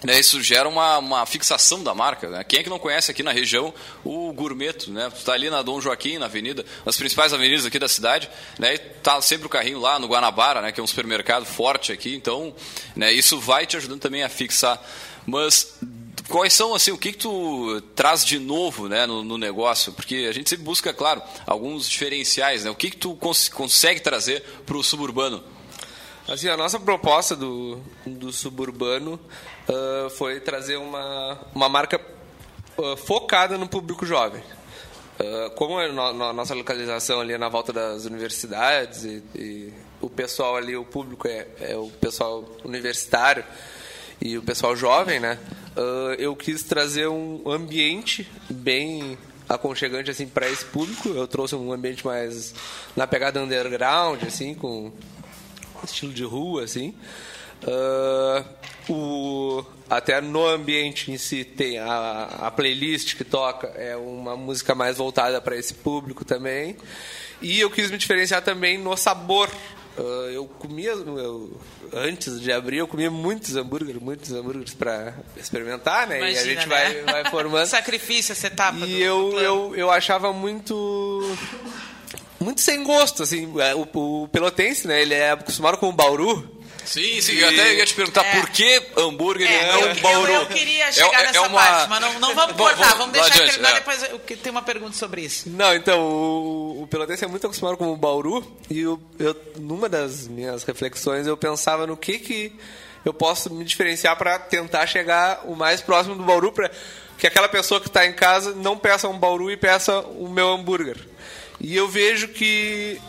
[0.04, 2.30] né, isso gera uma, uma fixação da marca.
[2.30, 2.44] Né?
[2.44, 4.92] Quem é que não conhece aqui na região o Gourmeto?
[4.92, 5.10] Né?
[5.12, 8.76] Tu está ali na Dom Joaquim, na avenida, nas principais avenidas aqui da cidade, né?
[8.76, 10.72] e tá sempre o carrinho lá no Guanabara, né?
[10.72, 12.16] que é um supermercado forte aqui.
[12.16, 12.54] Então,
[12.96, 14.82] né, isso vai te ajudando também a fixar.
[15.26, 15.78] Mas
[16.28, 19.94] quais são assim o que, que tu traz de novo né, no, no negócio?
[19.94, 22.64] Porque a gente sempre busca, claro, alguns diferenciais.
[22.64, 22.72] Né?
[22.72, 25.44] O que, que tu cons consegue trazer para o suburbano?
[26.28, 29.20] Assim, a nossa proposta do, do suburbano
[29.72, 32.00] ah, foi trazer uma, uma marca
[32.78, 34.44] ah, focada no público jovem.
[35.20, 39.74] Ah, como a no- no- nossa localização ali é na volta das universidades e, e
[40.02, 43.44] o pessoal ali, o público é, é o pessoal universitário
[44.20, 45.38] e o pessoal jovem, né?
[46.18, 51.10] Eu quis trazer um ambiente bem aconchegante assim para esse público.
[51.10, 52.54] Eu trouxe um ambiente mais
[52.96, 54.92] na pegada underground, assim, com
[55.84, 56.94] estilo de rua, assim.
[57.67, 58.43] Ah,
[58.89, 64.74] o, até no ambiente em si tem a, a playlist que toca, é uma música
[64.74, 66.76] mais voltada para esse público também.
[67.41, 69.50] E eu quis me diferenciar também no sabor.
[69.97, 71.60] Ah, eu comia, eu-
[71.93, 76.19] antes de abrir, eu comia muitos hambúrgueres, muitos hambúrgueres para experimentar, né?
[76.19, 76.76] e a Imagina, gente né?
[76.76, 77.65] vai, vai formando.
[77.67, 78.80] Sacrifício, essa etapa.
[78.80, 81.36] do- E eu, eu, eu achava muito.
[82.39, 83.54] Muito sem gosto, assim.
[83.60, 83.88] É, O,
[84.24, 85.02] o pelotense, né?
[85.02, 86.60] Ele é acostumado com o Bauru.
[86.92, 90.32] Sim, sim, eu até ia te perguntar por que hambúrguer e É, não eu, Bauru.
[90.34, 93.14] eu queria chegar É- é nessa uma- parte, mas não, não vamos cortar, vamos vamos
[93.14, 93.74] deixar adiante, terminar é.
[93.76, 94.04] depois.
[94.04, 95.50] Eu que- tem uma pergunta sobre isso.
[95.50, 98.46] Não, então, o, o pelotense é muito acostumado com o Bauru.
[98.70, 102.54] E eu, eu, numa das minhas reflexões, eu pensava no que que
[103.06, 106.70] eu posso me diferenciar para tentar chegar o mais próximo do Bauru, para
[107.18, 110.50] que aquela pessoa que está em casa não peça um Bauru e peça o meu
[110.52, 110.98] hambúrguer.
[111.60, 113.00] E eu vejo que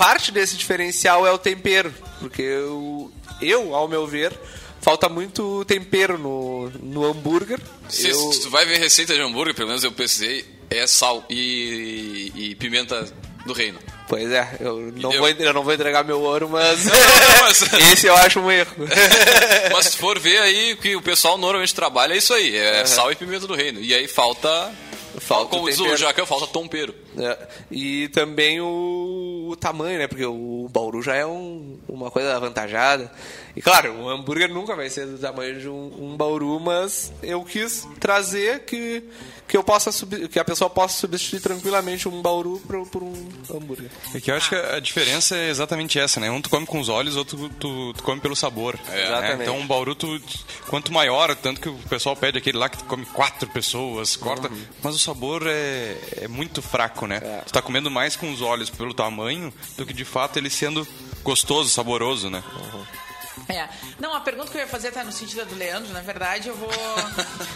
[0.00, 4.32] parte desse diferencial é o tempero, porque eu, eu ao meu ver,
[4.80, 7.60] falta muito tempero no, no hambúrguer.
[7.88, 11.24] Se, Eu- se tu vai ver receita de hambúrguer, pelo menos eu pesquisei, é sal
[11.28, 13.06] e, e pimenta
[13.44, 13.78] do reino.
[14.08, 15.20] Pois é, eu não, deu?
[15.20, 18.50] vou, eu não vou entregar meu ouro, mas, Não, não, mas- esse eu acho um
[18.50, 18.74] erro.
[19.72, 22.86] Mas se for ver aí, que o pessoal normalmente trabalha é isso aí, é Aham.
[22.86, 23.80] sal e pimenta do reino.
[23.80, 24.72] E aí falta,
[25.20, 25.96] Falta como o diz o.
[25.96, 26.94] Jacão, falta tompero.
[27.18, 27.38] É,
[27.70, 30.06] E também o, o tamanho, né?
[30.06, 33.10] Porque o Bauru já é um- uma coisa avantajada.
[33.54, 37.42] E claro, o hambúrguer nunca vai ser do tamanho de um, um Bauru, mas eu
[37.44, 39.02] quis trazer que,
[39.48, 39.90] que eu possa
[40.28, 43.90] que a pessoa possa substituir tranquilamente um Bauru por, por um hambúrguer.
[44.14, 46.30] É que eu acho que a diferença é exatamente essa, né?
[46.30, 48.78] Um tu come com os olhos, outro tu, tu come pelo sabor.
[48.88, 49.06] né?
[49.06, 49.42] Exatamente.
[49.42, 50.20] Então um bauru, tu,
[50.68, 54.48] quanto maior, tanto que o pessoal pede aquele lá que tu come quatro pessoas, corta.
[54.48, 54.62] Uhum.
[54.82, 57.20] Mas o sabor é, é muito fraco, né?
[57.22, 57.42] É.
[57.46, 60.86] Tu tá comendo mais com os olhos pelo tamanho do que de fato ele sendo
[61.22, 62.42] gostoso, saboroso, né?
[63.54, 63.68] É.
[63.98, 66.56] Não, a pergunta que eu ia fazer tá no sentido do Leandro, na verdade, eu
[66.56, 66.70] vou.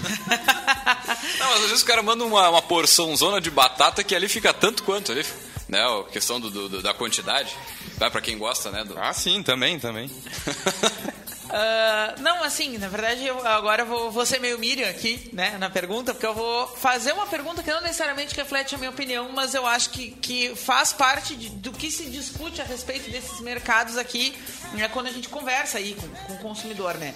[1.38, 4.28] Não, mas às vezes o cara manda uma, uma porção zona de batata que ali
[4.28, 5.24] fica tanto quanto ali,
[5.68, 5.80] né?
[5.82, 7.54] A questão do, do- da quantidade.
[7.96, 8.84] Vai pra quem gosta, né?
[8.84, 10.10] do- Ah, sim, também, também.
[11.56, 15.70] Ah, não, assim, na verdade, eu agora vou, vou ser meio Miriam aqui, né, na
[15.70, 19.54] pergunta, porque eu vou fazer uma pergunta que não necessariamente reflete a minha opinião, mas
[19.54, 23.96] eu acho que, que faz parte de- do que se discute a respeito desses mercados
[23.96, 24.36] aqui,
[24.72, 27.14] né, quando a gente conversa aí com, com o consumidor, né.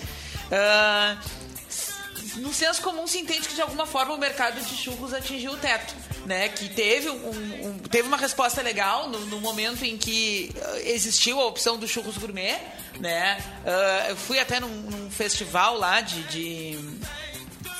[0.52, 1.16] Ah,
[2.36, 5.56] no senso comum se entende que de alguma forma o mercado de churros atingiu o
[5.56, 5.94] teto,
[6.28, 6.48] né?
[6.50, 11.40] Que teve, um, um- teve uma resposta legal no, no momento em que ah, existiu
[11.40, 12.58] a opção do churros gourmet,
[13.00, 13.42] né?
[13.66, 16.78] Ah, eu fui até num, num festival lá de, de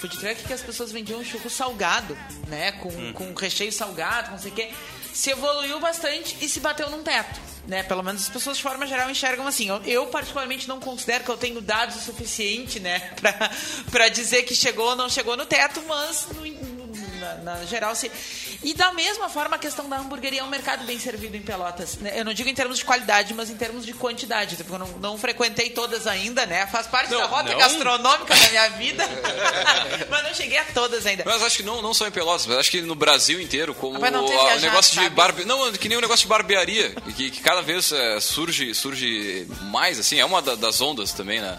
[0.00, 2.16] food truck que as pessoas vendiam churro salgado,
[2.48, 2.72] né?
[2.72, 4.70] Com, com recheio salgado, não sei o quê.
[5.12, 7.40] Se evoluiu bastante e se bateu num teto.
[7.66, 7.82] Né?
[7.82, 9.68] Pelo menos as pessoas de forma geral enxergam assim.
[9.68, 13.50] Eu, eu, particularmente não considero que eu tenho dados o suficiente, né, pra,
[13.90, 16.77] pra dizer que chegou ou não chegou no teto, mas no-
[17.18, 18.11] na, na geral se.
[18.62, 21.96] E da mesma forma a questão da hamburgueria é um mercado bem servido em Pelotas.
[21.96, 22.12] né?
[22.18, 24.57] Eu não digo em termos de qualidade, mas em termos de quantidade.
[24.57, 26.66] Porque eu não, não frequentei todas ainda, né?
[26.66, 27.59] Faz parte Não, da rota não.
[27.59, 29.04] gastronômica da minha vida.
[30.11, 31.22] mas não cheguei a todas ainda.
[31.26, 33.96] Mas acho que não, não só em Pelotas, mas acho que no Brasil inteiro, como
[33.98, 35.14] o viajado, negócio de sabe?
[35.14, 35.44] barbe...
[35.44, 39.98] Não, que nem o negócio de barbearia, que, que cada vez é, surge, surge mais,
[39.98, 41.59] assim, é uma da- das ondas também, né?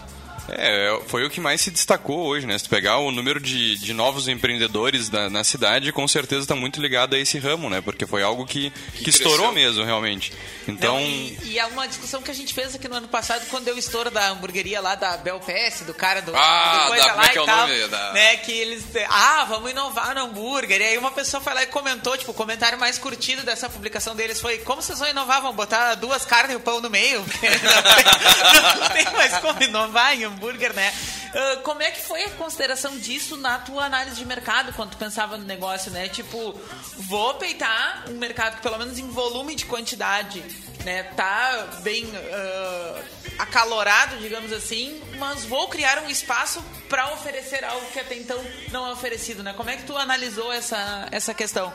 [0.52, 2.56] É, foi o que mais se destacou hoje, né?
[2.58, 6.54] Se tu pegar o número de, de novos empreendedores da, na cidade, com certeza está
[6.56, 7.80] muito ligado a esse ramo, né?
[7.80, 10.32] Porque foi algo que, que, estourou mesmo, realmente.
[10.68, 13.44] Então, Não, e, e é uma discussão que a gente fez aqui no ano passado,
[13.50, 16.88] quando deu o estouro da hamburgueria lá da Bel PS, do cara do, Ah, do
[16.88, 17.88] coisa da- como lá é que é o tal, nome?
[17.88, 21.62] Da- né, que eles, ah, vamos inovar no hambúrguer, e aí uma pessoa foi lá
[21.62, 25.42] e comentou, tipo, o comentário mais curtido dessa publicação deles foi, como vocês vão inovar,
[25.42, 27.20] vão botar duas carnes e o pão no meio?
[27.30, 30.39] Não tem, não tem mais como inovar em hambúrguer,
[30.74, 30.92] né?
[31.34, 34.96] Ah, como é que foi a consideração disso na tua análise de mercado, quando tu
[34.96, 36.08] pensava no negócio, né?
[36.08, 36.58] Tipo,
[36.96, 40.42] vou peitar um mercado que pelo menos em volume de quantidade,
[40.84, 43.02] né, tá bem ah,
[43.38, 48.38] acalorado, digamos assim, mas vou criar um espaço para oferecer algo que até então
[48.72, 49.52] não é oferecido, né?
[49.52, 51.72] Como é que tu analisou essa, essa questão?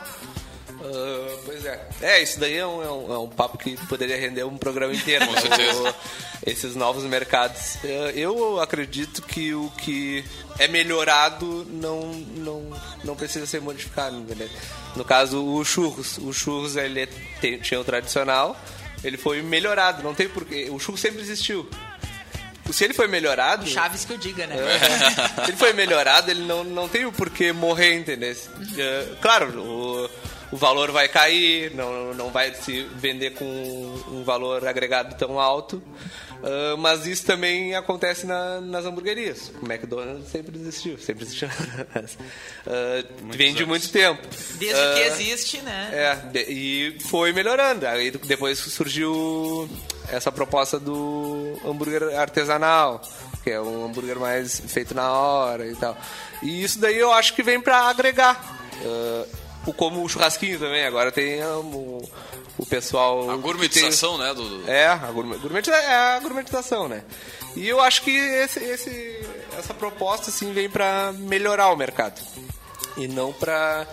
[0.94, 1.88] Ah, pois é.
[2.02, 4.94] É, isso daí é um, é um- é um papo que poderia render um programa
[4.94, 5.26] inteiro.
[5.26, 5.40] Com né?
[5.40, 5.82] certeza.
[5.90, 5.94] O-
[6.50, 7.76] Esses novos mercados.
[7.84, 10.24] Ah, Eu acredito que o que
[10.58, 12.00] é melhorado não,
[12.36, 14.16] não, não precisa ser modificado.
[14.16, 14.48] entendeu?
[14.94, 16.18] No caso, o churros.
[16.18, 17.08] O churros ele é-
[17.40, 18.56] tem- tinha o tradicional,
[19.04, 20.02] ele foi melhorado.
[20.02, 20.68] Não tem porquê.
[20.70, 21.68] O churros sempre existiu.
[22.72, 23.64] Se ele foi melhorado.
[23.66, 24.56] Chaves que eu diga, né?
[24.58, 25.44] É.
[25.44, 28.34] Se ele foi melhorado, ele não, não tem o porquê morrer, entendeu?
[28.76, 30.10] É, claro, o,
[30.52, 35.82] o valor vai cair, não, não vai se vender com um valor agregado tão alto.
[36.42, 39.50] ah, mas isso também acontece na- nas hamburguerias.
[39.62, 41.48] O McDonald's sempre existiu, sempre existiu.
[42.68, 44.22] Ah, vende muito tempo.
[44.58, 45.88] Desde que Ah, existe, né?
[45.92, 47.86] é, de- e foi melhorando.
[47.86, 49.68] Aí depois surgiu
[50.10, 53.00] essa proposta do hambúrguer artesanal,
[53.44, 55.96] que é um hambúrguer mais feito na hora e tal.
[56.42, 58.58] E isso daí eu acho que vem pra agregar.
[58.84, 62.08] O como o churrasquinho também, agora tem ah, o,
[62.58, 63.30] o pessoal.
[63.30, 64.32] A gourmetização, né?
[64.34, 67.02] Do, É, a gourmet, gourmet- é a gourmetização, né?
[67.54, 69.26] E eu acho que esse, esse-
[69.58, 72.20] essa proposta assim, vem pra melhorar o mercado
[72.96, 73.86] e não pra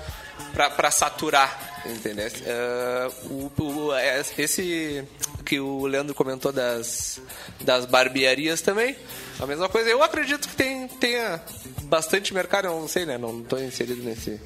[0.91, 2.27] saturar, entendeu?
[2.45, 3.93] Eh, o, o-
[4.41, 5.03] esse
[5.43, 7.21] que o Leandro comentou das,
[7.61, 8.95] das barbearias também.
[9.39, 9.89] A mesma coisa.
[9.89, 11.41] Eu acredito que tem, tenha
[11.83, 13.17] bastante mercado, eu não sei, né?
[13.17, 14.39] Não estou inserido nesse,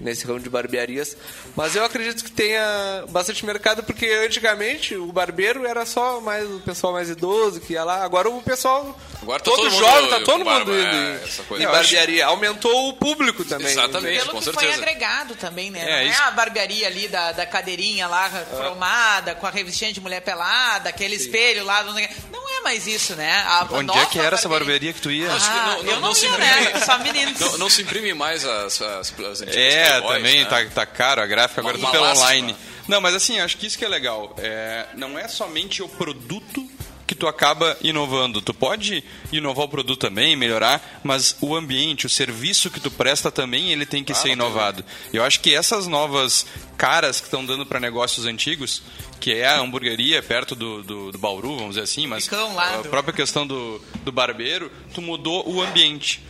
[0.00, 1.16] nesse ramo de barbearias.
[1.56, 6.60] Mas eu acredito que tenha bastante mercado, porque antigamente o barbeiro era só mais o
[6.60, 8.04] pessoal mais idoso que ia lá.
[8.04, 8.98] Agora o pessoal.
[9.24, 11.64] Agora tá todo, todo jovem, tá todo barba, mundo indo é, essa coisa.
[11.68, 12.26] acho- barbearia.
[12.26, 13.68] Aumentou o público também.
[13.72, 14.82] Exatamente, Pelo com que foi certeza.
[14.82, 15.80] agregado também, né?
[15.80, 20.00] É, não é a barbearia ali da, da cadeirinha lá, cromada, com a revistinha de
[20.00, 21.82] mulher pelada, aquele espelho lá.
[21.82, 23.32] Não, é mais isso, né?
[23.46, 25.28] A Onde é que era essa barbearia que tu ia?
[25.28, 26.50] Que não- não- eu não não se ia, imprime.
[26.72, 26.80] né?
[26.84, 27.40] Só meninos.
[27.40, 30.48] Não, não se imprime mais as, as, as É, Playboys, também né?
[30.50, 32.54] tá, tá caro a gráfica, agora tudo pelo online.
[32.86, 34.34] Não, mas assim, acho que isso que é legal.
[34.38, 36.68] É, não é somente o produto
[37.06, 38.40] que tu acaba inovando.
[38.40, 43.30] Tu pode inovar o produto também, melhorar, mas o ambiente, o serviço que tu presta
[43.30, 44.84] também, ele tem que Ah, ser inovado.
[45.12, 46.46] Eu acho que essas novas
[46.76, 48.82] caras que estão dando para negócios antigos,
[49.20, 53.14] que é a hamburgueria perto do, do, do Bauru, vamos dizer assim, mas a própria
[53.14, 56.22] questão do, do barbeiro, tu mudou o ambiente.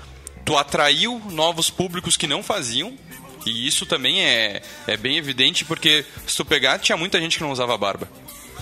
[0.45, 2.97] Tu atraiu novos públicos que não faziam,
[3.47, 7.43] e isso também é, é bem evidente, porque se tu pegar, tinha muita gente que
[7.43, 8.09] não usava barba.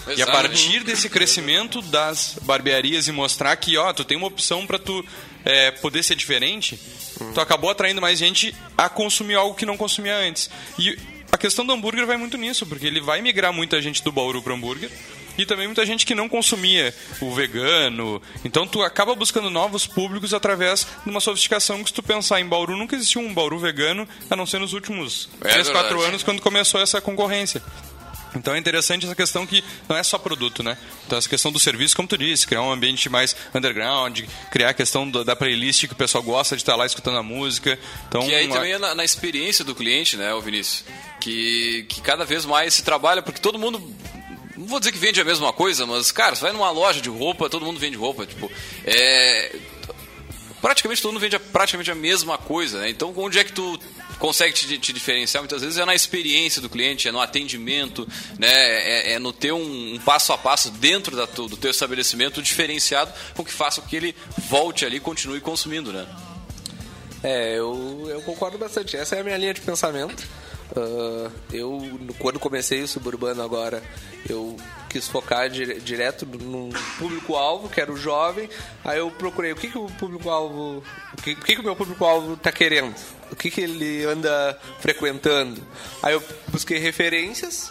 [0.07, 0.32] E a Exato.
[0.32, 5.05] partir desse crescimento das barbearias e mostrar que, ó, tu tem uma opção para tu
[5.44, 6.78] é, poder ser diferente,
[7.34, 10.50] tu acabou atraindo mais gente a consumir algo que não consumia antes.
[10.78, 10.98] E
[11.30, 14.42] a questão do hambúrguer vai muito nisso, porque ele vai migrar muita gente do Bauru
[14.42, 14.90] para hambúrguer
[15.38, 18.20] e também muita gente que não consumia o vegano.
[18.44, 22.46] Então tu acaba buscando novos públicos através de uma sofisticação que se tu pensar em
[22.46, 26.09] Bauru, nunca existiu um Bauru vegano, a não ser nos últimos É 3, 4 verdade.
[26.11, 27.62] anos, quando começou essa concorrência.
[28.35, 30.76] Então é interessante essa questão que não é só produto, né?
[31.07, 34.20] Então essa questão do serviço, como tu disse, criar um ambiente mais underground,
[34.51, 37.78] criar a questão da playlist que o pessoal gosta de estar lá escutando a música.
[38.09, 40.85] Então, Que aí uma- também é na, na experiência do cliente, né, Vinícius?
[41.20, 43.78] Que, que cada vez mais se trabalha, porque todo mundo.
[44.57, 47.09] Não vou dizer que vende a mesma coisa, mas, cara, você vai numa loja de
[47.09, 48.26] roupa, todo mundo vende roupa.
[48.26, 48.51] Tipo,
[48.85, 49.55] é.
[50.61, 52.89] Praticamente todo mundo vende a- praticamente a mesma coisa, né?
[52.89, 53.78] Então, onde é que tu
[54.23, 55.43] consegue te, te diferenciar?
[55.43, 58.07] Muitas vezes é na experiência do cliente, é no atendimento,
[58.39, 58.53] né?
[58.53, 63.12] É, é no ter um, um passo a passo dentro da do teu estabelecimento diferenciado
[63.35, 64.14] com que faça com que ele
[64.49, 66.07] volte ali e continue consumindo, né?
[67.25, 68.97] É, eu, eu concordo bastante.
[68.97, 70.23] Essa é a minha linha de pensamento.
[70.77, 71.81] Ah, eu,
[72.18, 73.83] quando comecei o suburbano agora,
[74.29, 74.57] eu
[74.93, 78.49] quis focar dire- direto num público-alvo, que era o jovem.
[78.84, 80.82] Aí eu procurei o que, que o público-alvo.
[81.18, 82.95] O que, o que, que o meu público-alvo está querendo?
[83.30, 85.61] O que, que ele anda frequentando?
[86.03, 87.70] Aí eu busquei referências,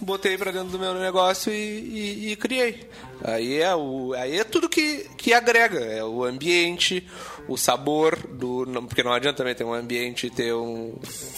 [0.00, 2.88] botei para dentro do meu negócio e, e- e criei.
[3.22, 5.78] Aí é, o, aí é tudo que, que agrega.
[5.80, 7.06] É o ambiente,
[7.48, 10.94] o sabor, do, não- porque não adianta também ter um ambiente e ter um,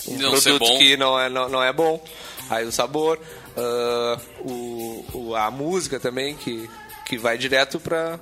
[0.08, 2.02] um Não produto que não é, não, não é bom.
[2.50, 3.18] Aí o sabor,
[3.56, 6.68] ah, o, o- a música também, que,
[7.06, 8.18] que vai direto para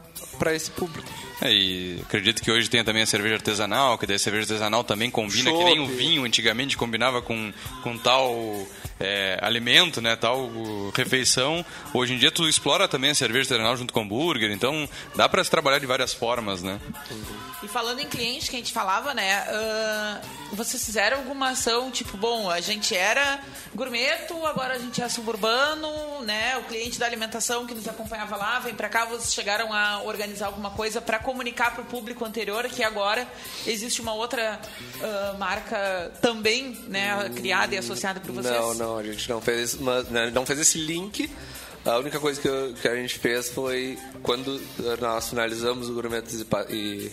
[0.54, 1.08] esse público.
[1.40, 4.82] É, e acredito que hoje tem também a cerveja artesanal, que daí a cerveja artesanal
[4.82, 7.52] também combina, que nem o vinho antigamente combinava com,
[7.82, 8.34] com tal
[8.98, 11.64] é, alimento, né, tal uh, refeição.
[11.92, 15.28] Hoje em dia tu explora também a cerveja artesanal junto com o hambúrguer, então dá
[15.28, 16.80] para se trabalhar de várias formas, né?
[17.62, 19.44] E falando em cliente que a gente falava, né?
[19.48, 20.20] ah,
[20.52, 23.40] vocês fizeram alguma ação, tipo, bom, a gente era
[23.74, 26.56] gourmeto, agora a gente é suburbano, né?
[26.58, 30.46] O cliente da alimentação que nos acompanhava lá, vem pra cá, vocês chegaram a organizar
[30.46, 33.26] alguma coisa pra comunicar pro público anterior que agora
[33.66, 34.61] existe uma outra
[35.02, 38.54] ah, marca também, né, criada e associada por vocês?
[38.54, 41.30] Não, não, a gente não fez, mas, né, não fez esse link.
[41.84, 44.61] A única coisa que, eu- que a gente fez foi quando
[45.00, 47.12] nós finalizamos o Gourmetos e,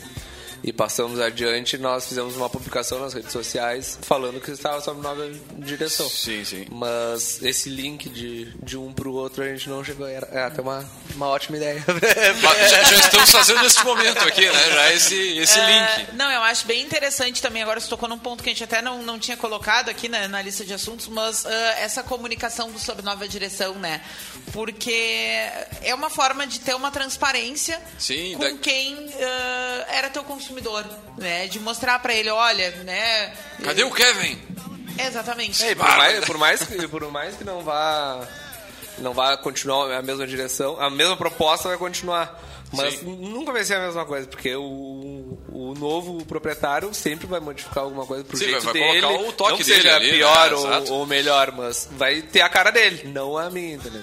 [0.63, 5.29] e, passamos adiante, nós fizemos uma publicação nas redes sociais falando que estava sob nova
[5.57, 6.07] direção.
[6.09, 6.65] Sim, sim.
[6.71, 10.07] Mas esse link de, de um pro outro a gente não chegou.
[10.07, 11.83] Era, é até uma, uma ótima ideia.
[12.69, 14.71] Já, já estamos fazendo nesse momento aqui, né?
[14.71, 16.13] Já esse, esse É, link.
[16.15, 17.61] Não, eu acho bem interessante também.
[17.61, 20.27] Agora você tocou num ponto que a gente até não, não tinha colocado aqui na,
[20.27, 24.01] na lista de assuntos, mas ah, essa comunicação do Sob Nova Direção, né?
[24.51, 24.91] Porque
[25.81, 30.52] é uma forma de ter uma transparência Sim, com da- quem ah, era teu consumidor,
[31.17, 31.47] né?
[31.47, 33.33] De mostrar pra ele, olha, né?
[33.63, 34.39] Cadê o Kevin?
[34.97, 35.63] Exatamente.
[35.63, 38.27] É, por, mais, por, mais que, por mais que não vá
[38.99, 42.39] não vá continuar a mesma direção, a mesma proposta vai continuar.
[42.71, 47.83] Mas nunca vai ser a mesma coisa, porque o, o novo proprietário sempre vai modificar
[47.83, 49.01] alguma coisa pro Sim, jeito vai- vai dele.
[49.01, 50.17] colocar o toque não que dele seja ali, né?
[50.17, 50.93] pior ou, Exato.
[50.93, 54.01] ou melhor, mas vai ter a cara dele, não a minha, entendeu?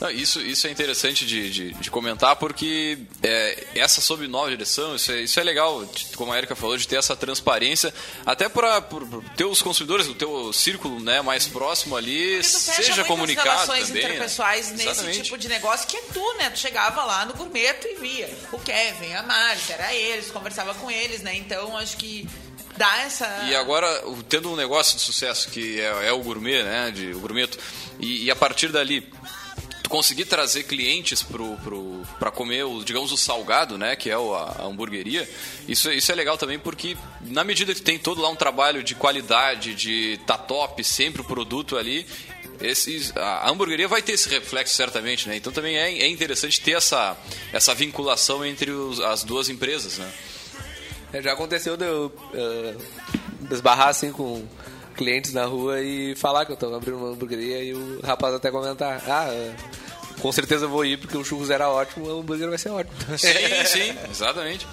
[0.00, 4.94] Não, isso, isso é interessante de, de, de comentar porque é, essa sob nova direção,
[4.94, 5.84] isso é, isso é legal,
[6.14, 7.92] como a Erika falou, de ter essa transparência,
[8.24, 8.80] até para
[9.36, 14.02] ter os consumidores do teu círculo né, mais próximo ali, seja comunicado relações também.
[14.04, 14.08] né?
[14.10, 15.22] interpessoais nesse Exatamente.
[15.22, 16.50] tipo de negócio que é tu, né?
[16.50, 20.88] Tu chegava lá no gourmet e via o Kevin, a Márcia, era eles, conversava com
[20.90, 21.34] eles, né?
[21.36, 22.24] Então acho que
[22.76, 23.26] dá essa.
[23.48, 26.92] E agora, o- tendo um negócio de sucesso que é, é o gourmet, né?
[26.92, 27.58] De, o gourmeto,
[27.98, 29.12] e, e a partir dali
[29.88, 33.96] tu conseguir trazer clientes pro, pro, comer, o, digamos, o salgado, né?
[33.96, 35.28] Que é o- a, a hamburgueria,
[35.66, 38.94] isso, isso é legal também porque na medida que tem todo lá um trabalho de
[38.94, 42.06] qualidade, de tá top, sempre o produto ali,
[43.16, 45.36] a hamburgueria vai ter esse reflexo certamente, né?
[45.36, 47.16] Então também é, é interessante ter essa,
[47.52, 50.12] essa vinculação entre os- as duas empresas, né?
[51.12, 52.12] É, Já aconteceu de eu
[53.48, 54.44] desbarrar assim com
[54.98, 58.50] clientes na rua e falar que eu tô abrindo uma hamburgueria e o rapaz até
[58.50, 59.54] comentar: Ah, eh,
[60.20, 62.96] com certeza eu vou ir porque o churros era ótimo, o hambúrguer vai ser ótimo.
[63.16, 64.66] Sim, sim, exatamente.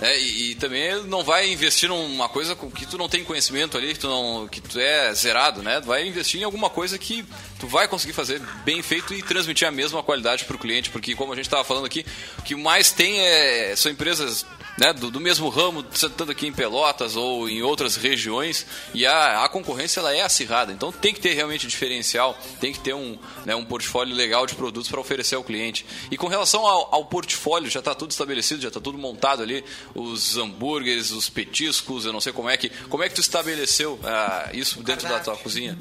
[0.00, 3.94] É, e, e também não vai investir numa coisa que tu não tem conhecimento ali,
[3.94, 5.80] que tu, não, que tu é zerado, né?
[5.80, 7.24] Vai investir em alguma coisa que
[7.58, 11.16] tu vai conseguir fazer bem feito e transmitir a mesma qualidade para o cliente, porque
[11.16, 12.06] como a gente estava falando aqui,
[12.38, 14.46] o que mais tem é, são empresas
[14.78, 18.64] né, do, do mesmo ramo, tanto aqui em Pelotas ou em outras regiões,
[18.94, 20.72] e a, a concorrência ela é acirrada.
[20.72, 24.54] Então tem que ter realmente diferencial, tem que ter um, né, um portfólio legal de
[24.54, 25.84] produtos para oferecer ao cliente.
[26.10, 29.64] E com relação ao, ao portfólio, já está tudo estabelecido, já está tudo montado ali,
[29.94, 32.68] os hambúrgueres, os petiscos, eu não sei como é que.
[32.88, 35.76] Como é que tu estabeleceu ah, isso dentro da tua cozinha?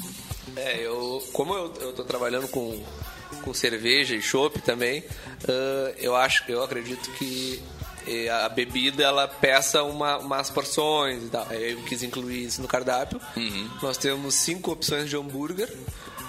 [0.56, 2.84] É, eu, como eu, eu tô trabalhando com,
[3.44, 5.04] com cerveja e chopp também,
[5.48, 7.62] ah, eu acho, eu acredito que
[8.08, 11.46] eh, a bebida ela peça uma, umas porções e tal.
[11.52, 13.20] Eu quis incluir isso no cardápio.
[13.82, 15.72] Nós temos cinco opções de hambúrguer.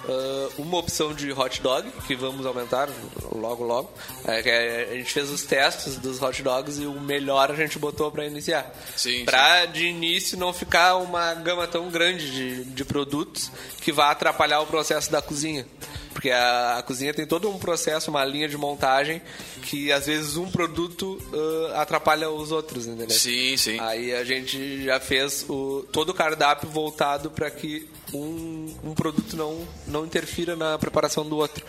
[0.09, 2.89] ah, uma opção de hot dog, que vamos aumentar
[3.33, 3.91] logo logo.
[4.27, 7.79] É, é- a gente fez os testes dos hot dogs e o melhor a gente
[7.79, 8.73] botou para iniciar.
[8.97, 13.51] Sim, Pra de início não ficar uma gama tão grande de, de produtos
[13.83, 15.67] que vá atrapalhar o processo da cozinha.
[16.19, 19.23] Porque a, a cozinha tem todo um processo, uma linha de montagem
[19.63, 21.17] que às vezes um produto
[21.73, 23.17] ah, atrapalha os outros, entendeu?
[23.17, 23.79] Sim, sim.
[23.79, 29.37] Aí a gente já fez o, todo o cardápio voltado para que um, um produto
[29.37, 31.65] não, não interfira na preparação do outro.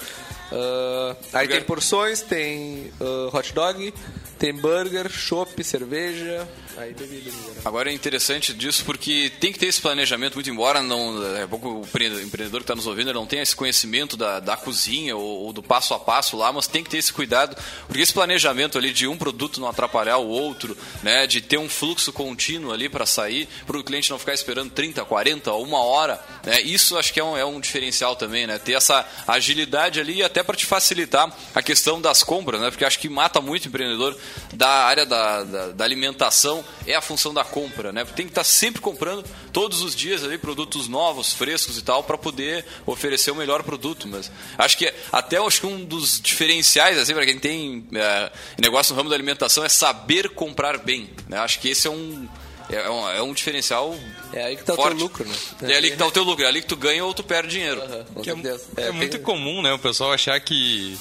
[0.52, 3.93] Ah, aí tem porções, tem ah, hot dog,
[4.39, 7.39] tem burger, chopp, cerveja, aí geral.
[7.65, 11.70] Agora é interessante disso porque tem que ter esse planejamento, muito embora não, é pouco
[11.70, 15.45] o empre- empreendedor que está nos ouvindo não tenha esse conhecimento da, da cozinha ou,
[15.45, 17.55] ou do passo a passo lá, mas tem que ter esse cuidado,
[17.88, 21.70] porque esse planejamento ali de um produto não atrapalhar o outro, né, de ter um
[21.70, 25.84] fluxo contínuo ali para sair, para o cliente não ficar esperando 30, 40 ou uma
[25.84, 29.99] hora, né, isso acho que é um, é um diferencial também, né, ter essa agilidade
[29.99, 33.65] ali até para te facilitar a questão das compras, né, porque acho que mata muito
[33.65, 34.17] o empreendedor
[34.53, 38.05] da área da, da, da alimentação é a função da compra, né?
[38.05, 42.17] Tem que estar sempre comprando todos os dias ali produtos novos, frescos e tal, para
[42.17, 44.07] poder oferecer o melhor produto.
[44.07, 48.93] Mas acho que até acho que um dos diferenciais assim para quem tem é, negócio
[48.93, 51.09] no ramo da alimentação é saber comprar bem.
[51.28, 51.38] Né?
[51.38, 52.28] Acho que esse é um
[52.70, 53.95] é um, é um diferencial.
[54.32, 54.95] É aí que tá o forte.
[54.95, 55.36] teu lucro, né?
[55.63, 57.49] É ali que tá o teu lucro, é ali que tu ganha ou tu perde
[57.49, 57.82] dinheiro.
[58.22, 60.97] Que é, é muito comum, né, o pessoal achar que.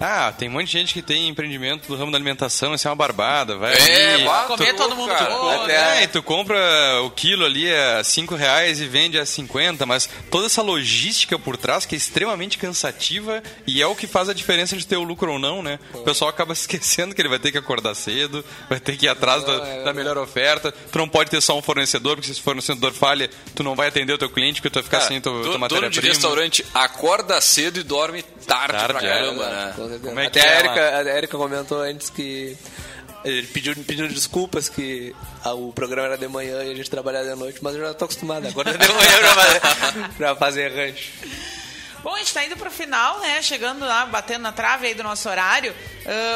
[0.00, 2.90] Ah, tem um monte de gente que tem empreendimento do ramo da alimentação, isso é
[2.90, 3.72] uma barbada, vai.
[3.74, 5.30] É, ali, Comer todo mundo de cara.
[5.34, 6.00] boa, Até, né?
[6.00, 6.56] é, e tu compra
[7.02, 11.56] o quilo ali a 5 reais e vende a 50, mas toda essa logística por
[11.56, 15.02] trás que é extremamente cansativa e é o que faz a diferença de ter o
[15.02, 15.78] lucro ou não, né?
[15.92, 19.08] O pessoal acaba esquecendo que ele vai ter que acordar cedo, vai ter que ir
[19.08, 20.72] atrás da, da melhor oferta.
[20.72, 23.88] Tu não pode ter só um fornecedor, porque se o fornecedor falha, tu não vai
[23.88, 25.74] atender o teu cliente, porque tu vai ficar Cara, sem tua, dono- tua dono de
[25.74, 26.12] matéria-prima.
[26.14, 29.12] restaurante acorda cedo e dorme tarde, Tarde, pra é.
[29.14, 29.74] caramba, né?
[29.84, 30.08] Com certeza.
[30.08, 32.56] Como é Até que a é Erika, a Erika comentou antes que
[33.24, 37.28] ele pediu, pediu desculpas que ah, o programa era de manhã e a gente trabalhava
[37.28, 38.46] de noite, mas eu já tô acostumado.
[38.46, 41.12] Agora é de manhã pra fazer, pra fazer rancho.
[42.02, 43.40] Bom, a gente está indo para o final, né?
[43.40, 45.74] Chegando lá, batendo na trave aí do nosso horário.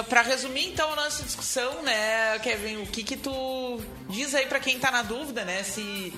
[0.08, 3.78] para resumir, então, a nossa discussão, né, Kevin, o que que tu
[4.08, 5.62] diz aí para quem tá na dúvida, né?
[5.62, 6.14] Se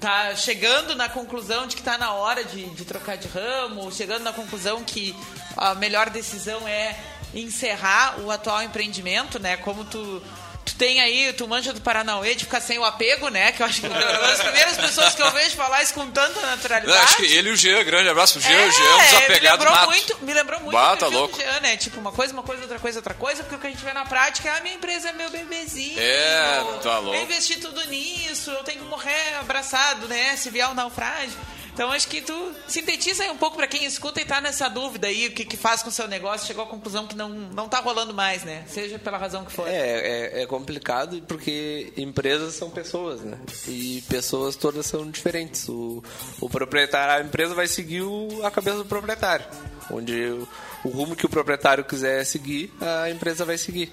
[0.00, 4.22] tá chegando na conclusão de que tá na hora de, de trocar de ramo, chegando
[4.22, 5.14] na conclusão que
[5.56, 6.98] a melhor decisão é
[7.34, 9.56] encerrar o atual empreendimento, né?
[9.56, 10.22] Como tu
[10.64, 13.52] Tu tem aí, tu manja do Paranauê de ficar sem o apego, né?
[13.52, 13.98] Que eu acho que é uma
[14.28, 17.04] das primeiras pessoas que eu vejo falar isso com tanta naturalidade.
[17.04, 18.98] acho que ele e o Jean, grande abraço pro Jean, É, o Jean é um
[19.02, 19.86] desapegado me lembrou nato.
[19.90, 21.36] muito, me lembrou muito Bah, tá louco.
[21.36, 21.76] do Jean, né?
[21.76, 23.92] Tipo, uma coisa, uma coisa, outra coisa, outra coisa, porque o que a gente vê
[23.92, 25.98] na prática é a minha empresa é meu bebezinho.
[26.00, 27.14] É, tá louco.
[27.16, 30.34] Eu investi tudo nisso, eu tenho que morrer abraçado, né?
[30.36, 31.38] Se vier um naufrágio.
[31.74, 35.08] Então acho que tu sintetiza aí um pouco para quem escuta e tá nessa dúvida
[35.08, 37.68] aí, o que, que faz com o seu negócio, chegou à conclusão que não, não
[37.68, 38.62] tá rolando mais, né?
[38.68, 39.66] Seja pela razão que for.
[39.66, 43.36] É, é, é complicado porque empresas são pessoas, né?
[43.66, 45.68] E pessoas todas são diferentes.
[45.68, 46.02] O,
[46.40, 49.44] o proprietário, a empresa vai seguir o, a cabeça do proprietário.
[49.90, 50.48] Onde o,
[50.84, 53.92] o rumo que o proprietário quiser seguir, a empresa vai seguir.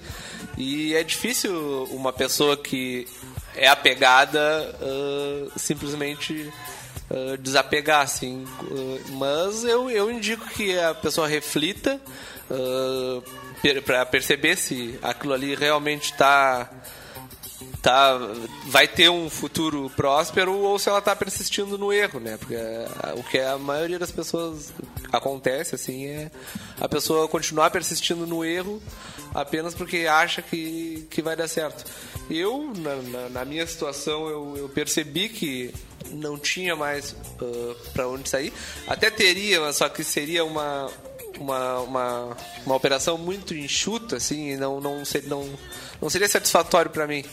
[0.56, 3.08] E é difícil uma pessoa que
[3.56, 4.40] é apegada
[4.80, 6.52] uh, simplesmente
[7.10, 8.44] uh, desapegar, assim.
[8.62, 12.00] Uh, mas eu, eu indico que a pessoa reflita
[13.62, 16.68] per, para perceber se aquilo ali realmente está
[17.82, 18.16] tá,
[18.66, 22.36] vai ter um futuro próspero ou se ela está persistindo no erro, né?
[22.36, 24.72] Porque a, o que a maioria das pessoas
[25.10, 26.30] acontece, assim, é
[26.80, 28.80] a pessoa continuar persistindo no erro
[29.34, 31.84] apenas porque acha que, que vai dar certo.
[32.30, 35.74] Eu, na, na, na minha situação, eu, eu, percebi que
[36.10, 38.52] não tinha mais uh, para onde sair.
[38.86, 40.88] Até teria, mas só que seria uma,
[41.38, 45.48] uma, uma, uma operação muito enxuta, assim, não, não, ser, não,
[46.00, 47.24] não seria satisfatório para mim.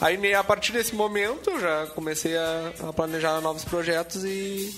[0.00, 4.74] Aí, a partir desse momento, eu já comecei a, a planejar novos projetos e,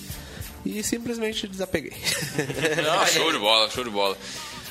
[0.67, 1.93] e simplesmente desapeguei.
[2.85, 4.17] Não, show de bola, show de bola.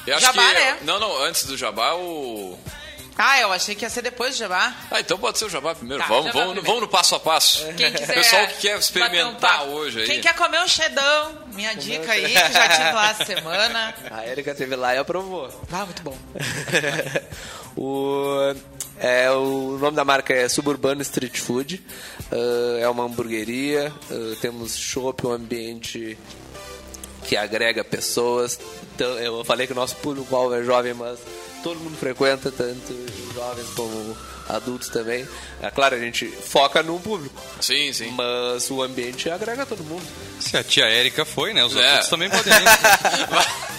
[0.06, 0.78] Eu acho Jabá, que, né?
[0.82, 2.58] Não, não, antes do Jabá, o.
[3.16, 4.74] Ah, eu achei que ia ser depois do Jabá.
[4.90, 6.02] Ah, então pode ser o Jabá primeiro.
[6.02, 6.66] Tá, vamos, Jabá vamos, primeiro.
[6.68, 7.64] vamos no passo a passo.
[7.76, 9.72] Quem quiser Pessoal que quer um experimentar papo.
[9.74, 10.08] hoje aí.
[10.08, 13.94] Quem quer comer um chedão, minha dica aí, que já tive lá essa semana.
[14.10, 15.50] A Erika teve lá e aprovou.
[15.72, 16.18] Ah, muito bom.
[17.78, 18.56] o,
[19.02, 21.82] é, o nome da marca é Suburbano Street Food.
[22.32, 23.92] Uh, é uma hamburgueria.
[24.10, 26.18] Uh, temos shopping, um ambiente
[27.26, 28.60] que agrega pessoas.
[28.96, 31.20] Então, eu falei que o nosso público é jovem, mas
[31.64, 32.94] todo mundo frequenta, tanto
[33.34, 34.16] jovens como
[34.50, 35.28] adultos também.
[35.62, 37.36] É claro, a gente foca num público.
[37.60, 38.12] Sim, sim.
[38.12, 40.06] Mas o ambiente agrega todo mundo.
[40.40, 41.64] Se a tia Érica foi, né?
[41.64, 41.88] Os É.
[41.90, 43.71] adultos também podem ir.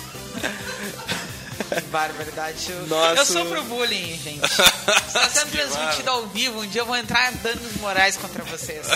[1.91, 2.70] Barbaridade.
[2.70, 3.20] Eu, Nossa.
[3.20, 4.45] eu sofro bullying, gente.
[5.07, 6.61] Está sendo transmitido ao vivo.
[6.61, 8.87] Um dia eu vou entrar danos morais contra vocês.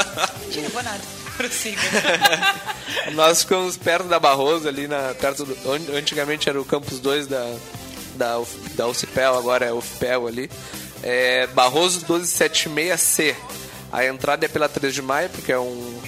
[0.56, 1.00] Não vou nada.
[1.36, 1.80] Prossiga.
[3.14, 7.26] Nós ficamos perto da Barroso, ali na, perto do, onde antigamente era o campus 2
[7.26, 7.56] da,
[8.16, 10.50] da, UF- da UCPEL, agora é UFPEL ali.
[11.02, 13.34] É Barroso 1276C.
[13.92, 16.02] A entrada é pela 3 de maio, porque é um,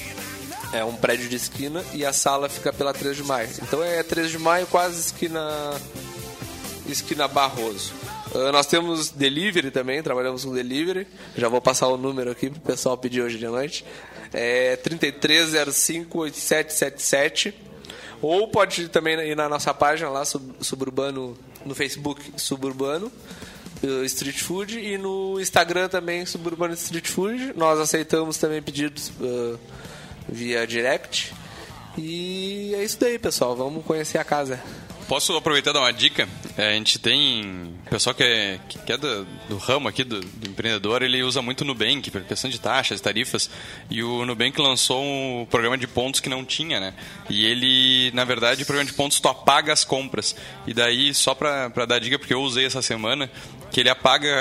[0.72, 3.48] é um prédio de esquina, e a sala fica pela 3 de maio.
[3.62, 5.40] Então é 3 de maio, quase esquina,
[6.88, 7.92] esquina Barroso.
[8.34, 11.06] Ah, nós temos delivery também, trabalhamos com delivery.
[11.36, 13.84] Já vou passar o número aqui pro pessoal pedir hoje de noite.
[14.32, 17.54] É 33058777.
[18.20, 23.10] Ou pode também ir na nossa página lá, Sub- Suburbano, no Facebook Suburbano
[23.82, 27.52] eh, Street Food e no Instagram também Suburbano Street Food.
[27.56, 29.56] Nós aceitamos também pedidos eh,
[30.28, 31.34] via direct.
[31.98, 33.56] E é isso daí, pessoal.
[33.56, 34.60] Vamos conhecer a casa.
[35.12, 36.26] Posso aproveitar dar uma dica?
[36.56, 37.74] É, a gente tem.
[37.86, 41.42] O pessoal que é, que é do, do ramo aqui, do, do empreendedor, ele usa
[41.42, 43.50] muito o Nubank, por questão de taxas, tarifas.
[43.90, 46.94] E o Nubank lançou um programa de pontos que não tinha, né?
[47.28, 50.34] E ele, na verdade, o programa de pontos tu apaga as compras.
[50.66, 53.30] E daí, só pra dar dica, porque eu usei essa semana,
[53.70, 54.34] que ele apaga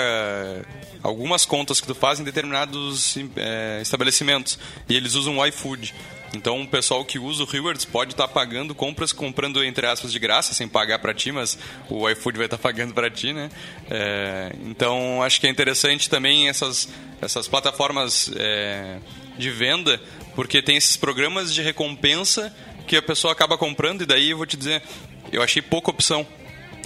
[1.02, 4.58] algumas contas que tu faz em determinados é, estabelecimentos.
[4.88, 5.94] E eles usam o iFood.
[6.34, 10.18] Então o pessoal que usa o Rewards pode estar pagando compras, comprando entre aspas de
[10.18, 11.58] graça, sem pagar para ti, mas
[11.88, 13.50] o iFood vai estar pagando para ti, né?
[13.90, 16.88] É, então acho que é interessante também essas,
[17.20, 18.98] essas plataformas é,
[19.36, 20.00] de venda,
[20.34, 22.54] porque tem esses programas de recompensa
[22.86, 24.82] que a pessoa acaba comprando e daí eu vou te dizer,
[25.30, 26.26] eu achei pouca opção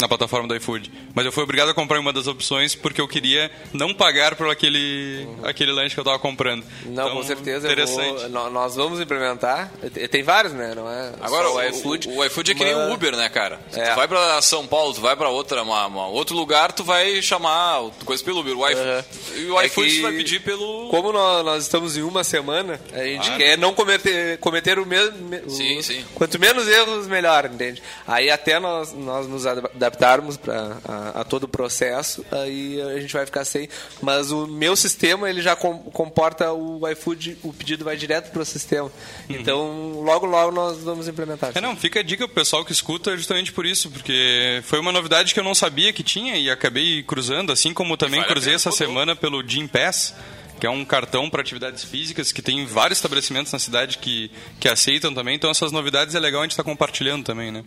[0.00, 0.90] na plataforma do iFood.
[1.14, 4.48] Mas eu fui obrigado a comprar uma das opções porque eu queria não pagar por
[4.50, 6.64] aquele, aquele lanche que eu estava comprando.
[6.84, 7.66] Não, Então, com certeza.
[7.68, 8.20] eu Interessante.
[8.20, 9.70] vou- nó- nós vamos implementar.
[10.10, 10.74] Tem- vários, né?
[10.74, 13.60] Não é Agora, o iFood, o, iFood é que nem o Uber, né, cara?
[13.70, 13.90] Se É.
[13.90, 17.22] tu vai pra São Paulo, tu vai pra outra, uma, uma- outro lugar, tu vai
[17.22, 18.58] chamar coisa pelo Uber.
[18.58, 19.04] O iFood,
[19.36, 20.88] E o É iFood que- tu vai pedir pelo...
[20.90, 23.36] Como nós, nós estamos em uma semana, a gente Claro.
[23.38, 25.16] quer não cometer, cometer o mesmo.
[25.28, 26.04] me- o- Sim, sim.
[26.14, 27.82] Quanto menos erros, melhor, entende?
[28.06, 29.46] Aí até nós, nós nos
[29.86, 33.68] adaptarmos pra, a, a todo o processo, aí a gente vai ficar sem.
[34.02, 38.44] Mas o meu sistema, ele já com- comporta o iFood, o pedido vai direto pro
[38.44, 38.90] sistema.
[39.28, 41.52] Então, logo, logo nós vamos implementar.
[41.54, 44.92] É, não, fica a dica pro pessoal que escuta justamente por isso, porque foi uma
[44.92, 48.54] novidade que eu não sabia que tinha e acabei cruzando, assim como também vale cruzei
[48.54, 50.14] essa semana pelo Gym Pass,
[50.58, 54.68] que é um cartão para atividades físicas que tem vários estabelecimentos na cidade que, que
[54.68, 57.62] aceitam também, então essas novidades é legal a gente estar compartilhando também, né?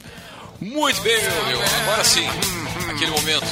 [0.62, 1.62] Muito bem, meu amigo.
[1.84, 2.28] Agora sim,
[2.93, 3.45] aquele momento.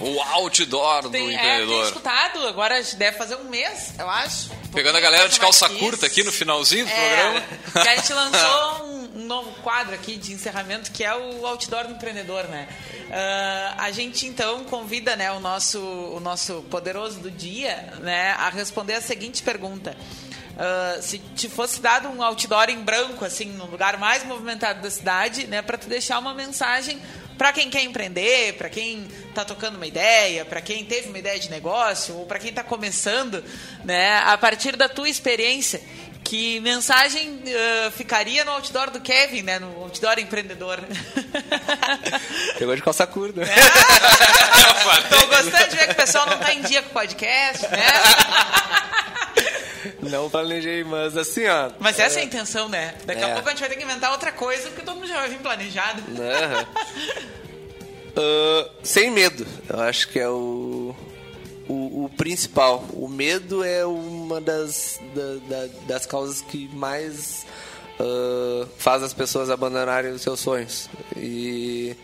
[0.00, 1.84] O outdoor do Tem, é, tem empreendedor.
[1.84, 4.50] escutado, agora deve fazer um mês, eu acho.
[4.72, 7.42] Pegando a galera de calça curta aqui no finalzinho do É, programa.
[7.82, 11.86] que a gente lançou um, um novo quadro aqui de encerramento que é o Outdoor
[11.86, 12.66] do Empreendedor, né?
[13.12, 18.48] Ah, a gente então convida né, o, nosso, o nosso poderoso do dia né, a
[18.48, 19.94] responder a seguinte pergunta.
[20.62, 24.90] Ah, se te fosse dado um outdoor em branco, assim, no lugar mais movimentado da
[24.90, 27.00] cidade, né, para tu deixar uma mensagem
[27.38, 31.38] para quem quer empreender, para quem está tocando uma ideia, para quem teve uma ideia
[31.38, 33.42] de negócio ou para quem está começando,
[33.86, 35.80] né, a partir da tua experiência,
[36.22, 37.42] que mensagem
[37.86, 40.78] ah, ficaria no outdoor do Kevin, né, no outdoor empreendedor?
[42.58, 43.40] Pegou de calça curta.
[45.08, 47.86] Tô gostando de ver que o pessoal não tá em dia com o podcast, né?
[50.02, 51.70] Não planejei, mas assim, ó.
[51.78, 52.94] Mas essa é a intenção, né?
[53.06, 53.32] Daqui a É.
[53.34, 55.38] pouco a gente vai ter que inventar outra coisa, porque todo mundo já vai vir
[55.38, 56.02] planejado.
[58.16, 60.94] Ah, sem medo, eu acho que é o,
[61.68, 62.84] o, o principal.
[62.92, 67.46] O medo é uma das, da- da- das causas que mais
[68.00, 70.88] ah, faz as pessoas abandonarem os seus sonhos.
[71.16, 71.94] E,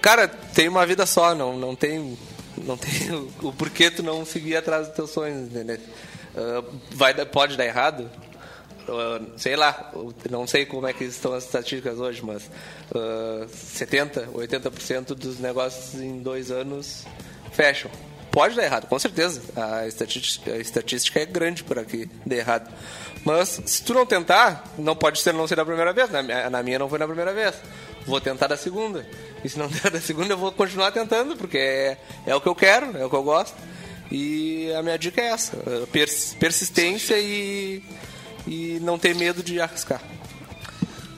[0.00, 2.16] cara, tem uma vida só, não, não tem,
[2.56, 5.78] não tem o, o porquê tu não seguir atrás dos teus sonhos, entendeu?
[6.36, 6.62] Ah,
[6.92, 8.10] vai, pode dar errado,
[8.88, 9.92] Uh, sei lá,
[10.30, 12.44] não sei como é que estão as estatísticas hoje, mas
[12.90, 17.04] uh, 70%, 80% dos negócios em dois anos
[17.52, 17.90] fecham.
[18.30, 19.42] Pode dar errado, com certeza.
[19.54, 22.72] A estatística, a estatística é grande para que dê errado.
[23.26, 26.08] Mas se tu não tentar, não pode ser não ser da primeira vez.
[26.10, 27.56] Na, minha- na minha não foi na primeira vez.
[28.06, 29.06] Vou tentar da segunda.
[29.44, 32.48] E se não der da segunda, eu vou continuar tentando, porque é, é o que
[32.48, 33.54] eu quero, é o que eu gosto.
[34.10, 37.82] E a minha dica é essa: uh, pers- persistência e,
[38.46, 40.00] e não ter medo de arriscar.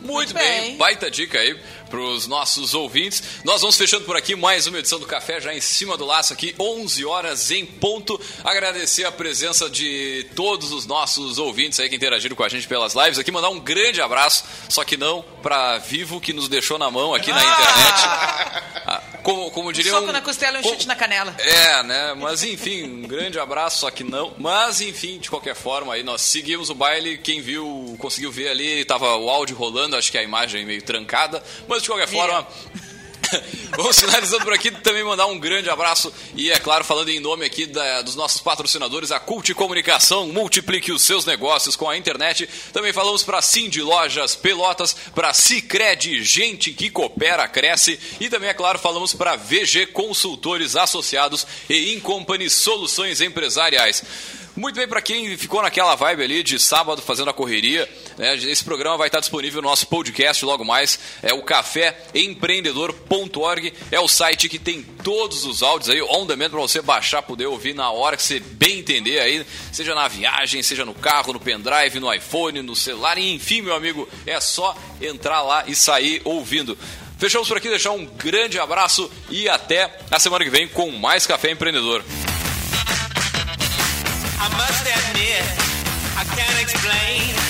[0.02, 0.76] Muito bem.
[0.76, 1.56] baita dica aí
[1.90, 3.22] pros nossos ouvintes.
[3.44, 6.32] Nós vamos fechando por aqui mais uma edição do Café, já em cima do laço
[6.32, 8.18] aqui, 11 horas em ponto.
[8.44, 12.94] Agradecer a presença de todos os nossos ouvintes aí que interagiram com a gente pelas
[12.94, 16.90] lives aqui, mandar um grande abraço, só que não pra Vivo que nos deixou na
[16.90, 18.02] mão aqui na internet.
[18.86, 21.34] Ah, Como, como Um diria soco um- na costela e um chute na canela.
[21.38, 22.14] é, né?
[22.14, 24.32] Mas enfim, um grande abraço, só que não.
[24.38, 27.18] Mas enfim, de qualquer forma, aí nós seguimos o baile.
[27.18, 31.42] Quem viu, conseguiu ver ali, tava o áudio rolando, acho que a imagem meio trancada.
[31.68, 32.46] Mas de qualquer forma.
[33.76, 37.46] Vamos finalizando por aqui, também mandar um grande abraço e, é claro, falando em nome
[37.46, 42.48] aqui da- dos nossos patrocinadores, a Cult Comunicação, multiplique os seus negócios com a internet.
[42.72, 48.00] Também falamos para Cindy Lojas Pelotas, para Cicred, gente que coopera, cresce.
[48.18, 54.02] E também, é claro, falamos para VG Consultores Associados e Incompany Soluções Empresariais.
[54.60, 57.88] Muito bem, para quem ficou naquela vibe ali de sábado fazendo a correria,
[58.18, 60.98] né, esse programa vai estar disponível no nosso podcast logo mais.
[61.22, 66.60] É o caféempreendedor.org, é o site que tem todos os áudios aí, on demand, para
[66.60, 70.84] você baixar, poder ouvir na hora que você bem entender aí, seja na viagem, seja
[70.84, 75.64] no carro, no pendrive, no iPhone, no celular, enfim, meu amigo, é só entrar lá
[75.66, 76.76] e sair ouvindo.
[77.18, 81.26] Fechamos por aqui, deixar um grande abraço e até a semana que vem com mais
[81.26, 82.04] Café Empreendedor.
[84.42, 85.44] I must admit,
[86.16, 87.49] I can't explain